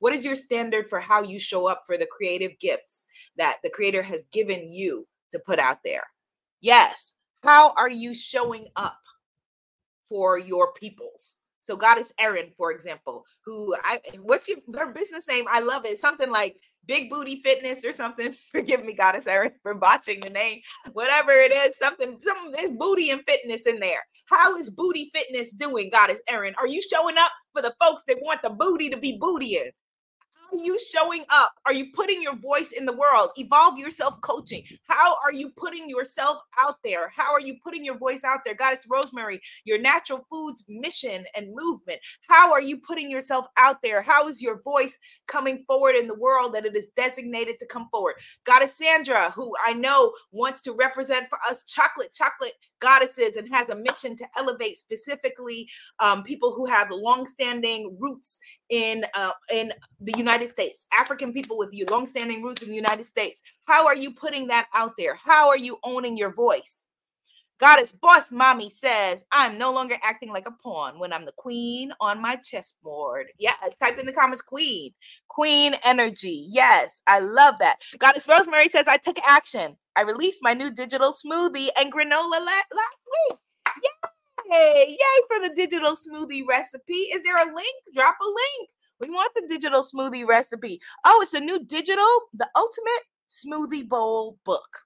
What 0.00 0.12
is 0.12 0.24
your 0.24 0.34
standard 0.34 0.88
for 0.88 0.98
how 0.98 1.22
you 1.22 1.38
show 1.38 1.68
up 1.68 1.82
for 1.86 1.96
the 1.96 2.08
creative 2.10 2.58
gifts 2.58 3.06
that 3.36 3.58
the 3.62 3.70
creator 3.70 4.02
has 4.02 4.26
given 4.32 4.68
you 4.68 5.06
to 5.30 5.38
put 5.38 5.60
out 5.60 5.78
there? 5.84 6.02
Yes 6.60 7.14
how 7.42 7.72
are 7.76 7.90
you 7.90 8.14
showing 8.14 8.68
up 8.76 8.98
for 10.08 10.38
your 10.38 10.72
peoples 10.74 11.38
so 11.62 11.76
Goddess 11.76 12.12
Erin, 12.18 12.50
for 12.58 12.72
example, 12.72 13.24
who 13.46 13.74
I 13.82 14.00
what's 14.20 14.48
your 14.48 14.58
her 14.74 14.92
business 14.92 15.28
name? 15.28 15.46
I 15.48 15.60
love 15.60 15.86
it. 15.86 15.96
Something 15.96 16.30
like 16.30 16.56
Big 16.86 17.08
Booty 17.08 17.36
Fitness 17.36 17.84
or 17.84 17.92
something. 17.92 18.32
Forgive 18.50 18.84
me, 18.84 18.94
Goddess 18.94 19.28
Erin, 19.28 19.52
for 19.62 19.74
botching 19.74 20.20
the 20.20 20.30
name. 20.30 20.60
Whatever 20.92 21.30
it 21.30 21.52
is, 21.52 21.78
something, 21.78 22.18
some 22.20 22.50
there's 22.52 22.72
booty 22.72 23.10
and 23.10 23.22
fitness 23.26 23.66
in 23.66 23.78
there. 23.78 24.04
How 24.26 24.56
is 24.56 24.70
booty 24.70 25.10
fitness 25.14 25.52
doing, 25.52 25.88
Goddess 25.90 26.20
Erin? 26.28 26.54
Are 26.58 26.66
you 26.66 26.82
showing 26.82 27.16
up 27.16 27.30
for 27.52 27.62
the 27.62 27.74
folks 27.80 28.04
that 28.08 28.18
want 28.20 28.42
the 28.42 28.50
booty 28.50 28.90
to 28.90 28.98
be 28.98 29.18
bootying? 29.18 29.70
Are 30.52 30.58
you 30.58 30.78
showing 30.78 31.24
up? 31.30 31.52
Are 31.66 31.72
you 31.72 31.86
putting 31.92 32.22
your 32.22 32.36
voice 32.36 32.72
in 32.72 32.84
the 32.84 32.92
world? 32.92 33.30
Evolve 33.36 33.78
yourself 33.78 34.20
coaching. 34.20 34.62
How 34.86 35.16
are 35.24 35.32
you 35.32 35.50
putting 35.50 35.88
yourself 35.88 36.38
out 36.58 36.76
there? 36.84 37.10
How 37.14 37.32
are 37.32 37.40
you 37.40 37.56
putting 37.62 37.84
your 37.84 37.96
voice 37.96 38.24
out 38.24 38.40
there? 38.44 38.54
Goddess 38.54 38.86
Rosemary, 38.88 39.40
your 39.64 39.78
natural 39.78 40.26
foods 40.30 40.64
mission 40.68 41.24
and 41.34 41.54
movement. 41.54 42.00
How 42.28 42.52
are 42.52 42.60
you 42.60 42.78
putting 42.78 43.10
yourself 43.10 43.46
out 43.56 43.80
there? 43.82 44.02
How 44.02 44.28
is 44.28 44.42
your 44.42 44.60
voice 44.60 44.98
coming 45.26 45.64
forward 45.66 45.96
in 45.96 46.06
the 46.06 46.14
world 46.14 46.54
that 46.54 46.66
it 46.66 46.76
is 46.76 46.90
designated 46.90 47.58
to 47.58 47.66
come 47.66 47.88
forward? 47.90 48.14
Goddess 48.44 48.76
Sandra, 48.76 49.30
who 49.30 49.52
I 49.64 49.72
know 49.72 50.12
wants 50.32 50.60
to 50.62 50.72
represent 50.72 51.28
for 51.28 51.38
us 51.48 51.64
chocolate, 51.64 52.12
chocolate 52.12 52.54
goddesses 52.82 53.36
and 53.36 53.48
has 53.54 53.68
a 53.68 53.76
mission 53.76 54.16
to 54.16 54.26
elevate 54.36 54.76
specifically 54.76 55.68
um, 56.00 56.24
people 56.24 56.52
who 56.52 56.66
have 56.66 56.90
long-standing 56.90 57.96
roots 57.98 58.38
in 58.72 59.04
uh, 59.14 59.32
in 59.52 59.72
the 60.00 60.14
United 60.16 60.48
States, 60.48 60.86
African 60.92 61.32
people 61.32 61.58
with 61.58 61.70
you 61.72 61.86
long-standing 61.90 62.42
roots 62.42 62.62
in 62.62 62.70
the 62.70 62.74
United 62.74 63.06
States. 63.06 63.42
How 63.66 63.86
are 63.86 63.96
you 63.96 64.12
putting 64.12 64.48
that 64.48 64.66
out 64.74 64.94
there? 64.98 65.14
How 65.14 65.50
are 65.50 65.58
you 65.58 65.78
owning 65.84 66.16
your 66.16 66.34
voice? 66.34 66.86
Goddess 67.60 67.92
Boss 67.92 68.32
Mommy 68.32 68.70
says, 68.70 69.24
I'm 69.30 69.58
no 69.58 69.72
longer 69.72 69.96
acting 70.02 70.30
like 70.30 70.48
a 70.48 70.52
pawn 70.64 70.98
when 70.98 71.12
I'm 71.12 71.24
the 71.26 71.32
queen 71.36 71.92
on 72.00 72.20
my 72.20 72.36
chessboard. 72.36 73.28
Yeah, 73.38 73.54
type 73.78 73.98
in 74.00 74.06
the 74.06 74.12
comments, 74.12 74.42
queen. 74.42 74.92
Queen 75.28 75.74
energy. 75.84 76.46
Yes, 76.50 77.02
I 77.06 77.20
love 77.20 77.56
that. 77.60 77.76
Goddess 77.98 78.26
Rosemary 78.26 78.68
says, 78.68 78.88
I 78.88 78.96
took 78.96 79.18
action. 79.26 79.76
I 79.94 80.02
released 80.02 80.40
my 80.42 80.54
new 80.54 80.72
digital 80.72 81.12
smoothie 81.12 81.68
and 81.78 81.92
granola 81.92 82.40
la- 82.40 82.72
last 82.74 83.02
week. 83.30 83.38
Yay! 84.52 84.86
Yay 84.88 85.22
for 85.28 85.48
the 85.48 85.54
digital 85.54 85.92
smoothie 85.92 86.42
recipe. 86.48 86.94
Is 86.94 87.22
there 87.22 87.36
a 87.36 87.54
link? 87.54 87.74
Drop 87.94 88.16
a 88.20 88.26
link. 88.26 88.70
We 89.00 89.10
want 89.10 89.32
the 89.34 89.46
digital 89.48 89.82
smoothie 89.82 90.26
recipe. 90.26 90.80
Oh, 91.04 91.20
it's 91.22 91.34
a 91.34 91.40
new 91.40 91.64
digital, 91.64 92.06
the 92.34 92.48
ultimate 92.56 93.02
Smoothie 93.30 93.88
Bowl 93.88 94.38
book. 94.44 94.80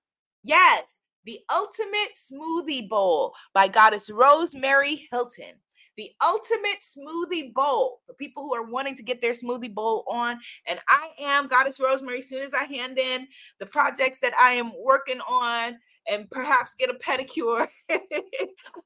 Yes, 0.45 1.03
The 1.25 1.41
Ultimate 1.53 2.15
Smoothie 2.15 2.89
Bowl 2.89 3.35
by 3.53 3.67
Goddess 3.67 4.09
Rosemary 4.11 5.09
Hilton 5.11 5.55
the 5.97 6.11
ultimate 6.23 6.81
smoothie 6.81 7.53
bowl 7.53 8.01
for 8.07 8.15
people 8.15 8.43
who 8.43 8.55
are 8.55 8.65
wanting 8.65 8.95
to 8.97 9.03
get 9.03 9.21
their 9.21 9.33
smoothie 9.33 9.73
bowl 9.73 10.05
on. 10.09 10.39
And 10.67 10.79
I 10.89 11.09
am 11.21 11.49
Goddess 11.49 11.81
Rosemary. 11.81 12.19
As 12.19 12.29
soon 12.29 12.43
as 12.43 12.55
I 12.55 12.65
hand 12.65 12.99
in 12.99 13.27
the 13.59 13.67
projects 13.67 14.21
that 14.21 14.35
I 14.39 14.53
am 14.53 14.73
working 14.79 15.21
on 15.21 15.79
and 16.09 16.31
perhaps 16.31 16.75
get 16.75 16.91
a 16.91 16.95
pedicure, 16.95 17.67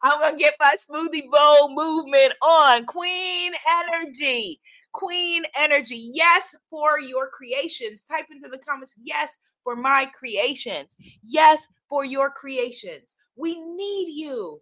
I'm 0.02 0.20
going 0.20 0.36
to 0.36 0.38
get 0.38 0.54
my 0.60 0.76
smoothie 0.78 1.28
bowl 1.30 1.74
movement 1.74 2.32
on. 2.42 2.86
Queen 2.86 3.52
energy. 3.88 4.60
Queen 4.92 5.42
energy. 5.56 6.10
Yes, 6.12 6.54
for 6.70 7.00
your 7.00 7.28
creations. 7.28 8.04
Type 8.04 8.26
into 8.30 8.48
the 8.48 8.58
comments, 8.58 8.94
yes, 9.02 9.38
for 9.64 9.74
my 9.74 10.06
creations. 10.16 10.96
Yes, 11.22 11.66
for 11.88 12.04
your 12.04 12.30
creations. 12.30 13.16
We 13.36 13.60
need 13.60 14.12
you. 14.12 14.60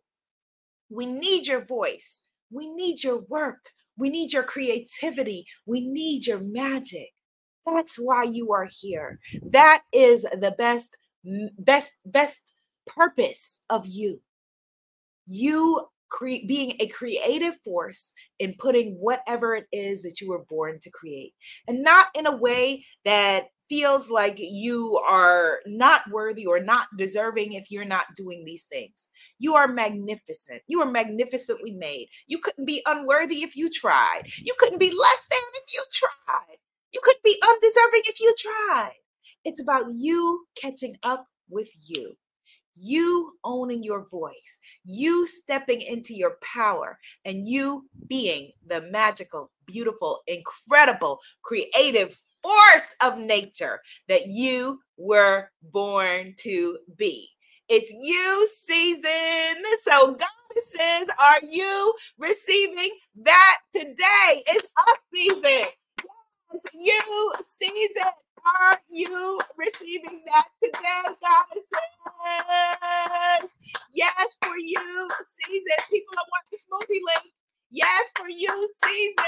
We 0.91 1.05
need 1.05 1.47
your 1.47 1.65
voice. 1.65 2.23
We 2.51 2.73
need 2.73 3.03
your 3.05 3.21
work. 3.29 3.71
We 3.97 4.11
need 4.11 4.33
your 4.33 4.45
creativity. 4.45 5.47
We 5.67 5.87
need 5.87 6.27
your 6.27 6.41
magic. 6.41 7.11
That's 7.67 7.97
why 7.97 8.25
you 8.25 8.53
are 8.53 8.69
here. 8.71 9.21
That 9.43 9.83
is 9.93 10.23
the 10.23 10.55
best, 10.57 10.97
best, 11.59 11.95
best 12.07 12.53
purpose 12.87 13.61
of 13.69 13.87
you. 13.87 14.21
You 15.27 15.89
cre- 16.09 16.47
being 16.47 16.75
a 16.81 16.89
creative 16.89 17.57
force 17.65 18.13
in 18.39 18.55
putting 18.59 18.95
whatever 18.95 19.55
it 19.55 19.67
is 19.73 20.03
that 20.03 20.21
you 20.21 20.29
were 20.29 20.45
born 20.45 20.79
to 20.81 20.91
create, 20.91 21.35
and 21.67 21.83
not 21.83 22.09
in 22.17 22.27
a 22.27 22.37
way 22.37 22.85
that 23.05 23.47
feels 23.69 24.11
like 24.11 24.37
you 24.39 24.99
are 25.07 25.61
not 25.67 26.03
worthy 26.11 26.47
or 26.47 26.59
not 26.59 26.87
deserving 26.97 27.53
if 27.53 27.71
you're 27.71 27.85
not 27.85 28.07
doing 28.17 28.45
these 28.45 28.65
things. 28.65 29.09
You 29.39 29.55
are 29.55 29.69
magnificent. 29.69 30.63
You 30.67 30.81
are 30.81 30.91
magnificently 30.91 31.73
made. 31.73 32.09
You 32.27 32.39
couldn't 32.39 32.65
be 32.65 32.83
unworthy 32.87 33.43
if 33.43 33.57
you 33.57 33.71
tried. 33.71 34.23
You 34.39 34.55
couldn't 34.59 34.79
be 34.79 34.91
less 34.91 35.27
than 35.31 35.39
if 35.55 35.75
you 35.75 35.85
tried. 35.93 36.57
You 36.93 37.01
couldn't 37.03 37.25
be 37.25 37.41
undeserving 37.47 38.03
if 38.07 38.21
you 38.21 38.35
tried. 38.39 38.97
It's 39.45 39.61
about 39.61 39.85
you 39.93 40.47
catching 40.57 40.97
up 41.03 41.27
with 41.51 41.69
you. 41.87 42.17
You 42.83 43.33
owning 43.45 43.83
your 43.83 44.07
voice, 44.09 44.59
you 44.85 45.27
stepping 45.27 45.81
into 45.81 46.15
your 46.15 46.37
power, 46.43 46.99
and 47.25 47.47
you 47.47 47.89
being 48.07 48.53
the 48.67 48.83
magical, 48.83 49.51
beautiful, 49.67 50.21
incredible, 50.27 51.21
creative 51.43 52.19
force 52.43 52.95
of 53.03 53.19
nature 53.19 53.81
that 54.09 54.27
you 54.27 54.81
were 54.97 55.51
born 55.73 56.35
to 56.39 56.79
be. 56.97 57.29
It's 57.69 57.93
you 57.93 58.49
season. 58.51 59.63
So, 59.83 60.17
goddesses, 60.17 61.15
are 61.21 61.41
you 61.49 61.95
receiving 62.19 62.91
that 63.23 63.59
today? 63.75 64.43
It's 64.47 64.69
up 64.89 64.99
season. 65.15 65.69
It's 66.55 66.75
you 66.75 67.33
season. 67.47 68.13
Are 68.57 68.81
you 68.91 69.41
receiving 69.59 70.23
that 70.27 70.49
today, 70.63 71.03
goddesses? 71.23 71.73
Yes, 73.93 74.37
for 74.43 74.57
you 74.57 75.09
season. 75.47 75.79
People, 75.91 76.15
I 76.17 76.23
want 76.31 76.47
the 76.51 76.59
smoothie 76.59 77.01
link 77.05 77.33
Yes, 77.71 78.11
for 78.17 78.29
you, 78.29 78.69
season. 78.83 79.25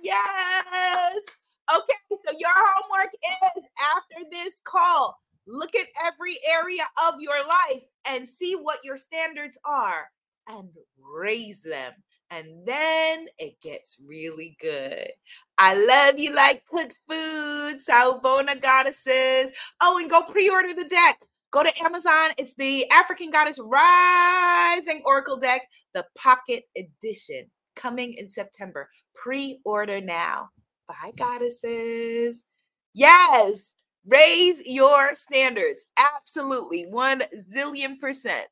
Yes. 0.00 1.58
Okay, 1.74 1.94
so 2.24 2.32
your 2.38 2.50
homework 2.54 3.12
is 3.14 3.64
after 3.96 4.24
this 4.30 4.60
call, 4.64 5.18
look 5.46 5.74
at 5.74 5.88
every 6.06 6.38
area 6.50 6.84
of 7.08 7.20
your 7.20 7.44
life 7.46 7.82
and 8.06 8.28
see 8.28 8.54
what 8.54 8.78
your 8.84 8.96
standards 8.96 9.58
are 9.64 10.08
and 10.48 10.68
raise 11.02 11.62
them. 11.62 11.92
And 12.30 12.66
then 12.66 13.26
it 13.38 13.54
gets 13.62 13.98
really 14.06 14.56
good. 14.60 15.08
I 15.56 15.74
love 15.74 16.18
you 16.18 16.34
like 16.34 16.64
cooked 16.66 16.96
food, 17.08 17.80
Salvona 17.80 18.56
goddesses. 18.56 19.52
Oh, 19.80 19.98
and 19.98 20.10
go 20.10 20.22
pre 20.22 20.48
order 20.50 20.74
the 20.74 20.84
deck. 20.84 21.22
Go 21.50 21.62
to 21.62 21.82
Amazon. 21.82 22.30
It's 22.36 22.54
the 22.54 22.88
African 22.90 23.30
Goddess 23.30 23.58
Rising 23.58 25.00
Oracle 25.06 25.38
deck, 25.38 25.62
the 25.94 26.04
Pocket 26.18 26.64
Edition, 26.76 27.46
coming 27.74 28.12
in 28.14 28.28
September. 28.28 28.90
Pre 29.14 29.58
order 29.64 30.02
now. 30.02 30.50
Bye, 30.86 31.12
goddesses. 31.16 32.44
Yes, 32.92 33.74
raise 34.06 34.62
your 34.66 35.14
standards. 35.14 35.86
Absolutely. 35.98 36.84
One 36.84 37.22
zillion 37.38 37.98
percent. 37.98 38.48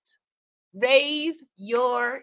Raise 0.72 1.44
your 1.56 2.14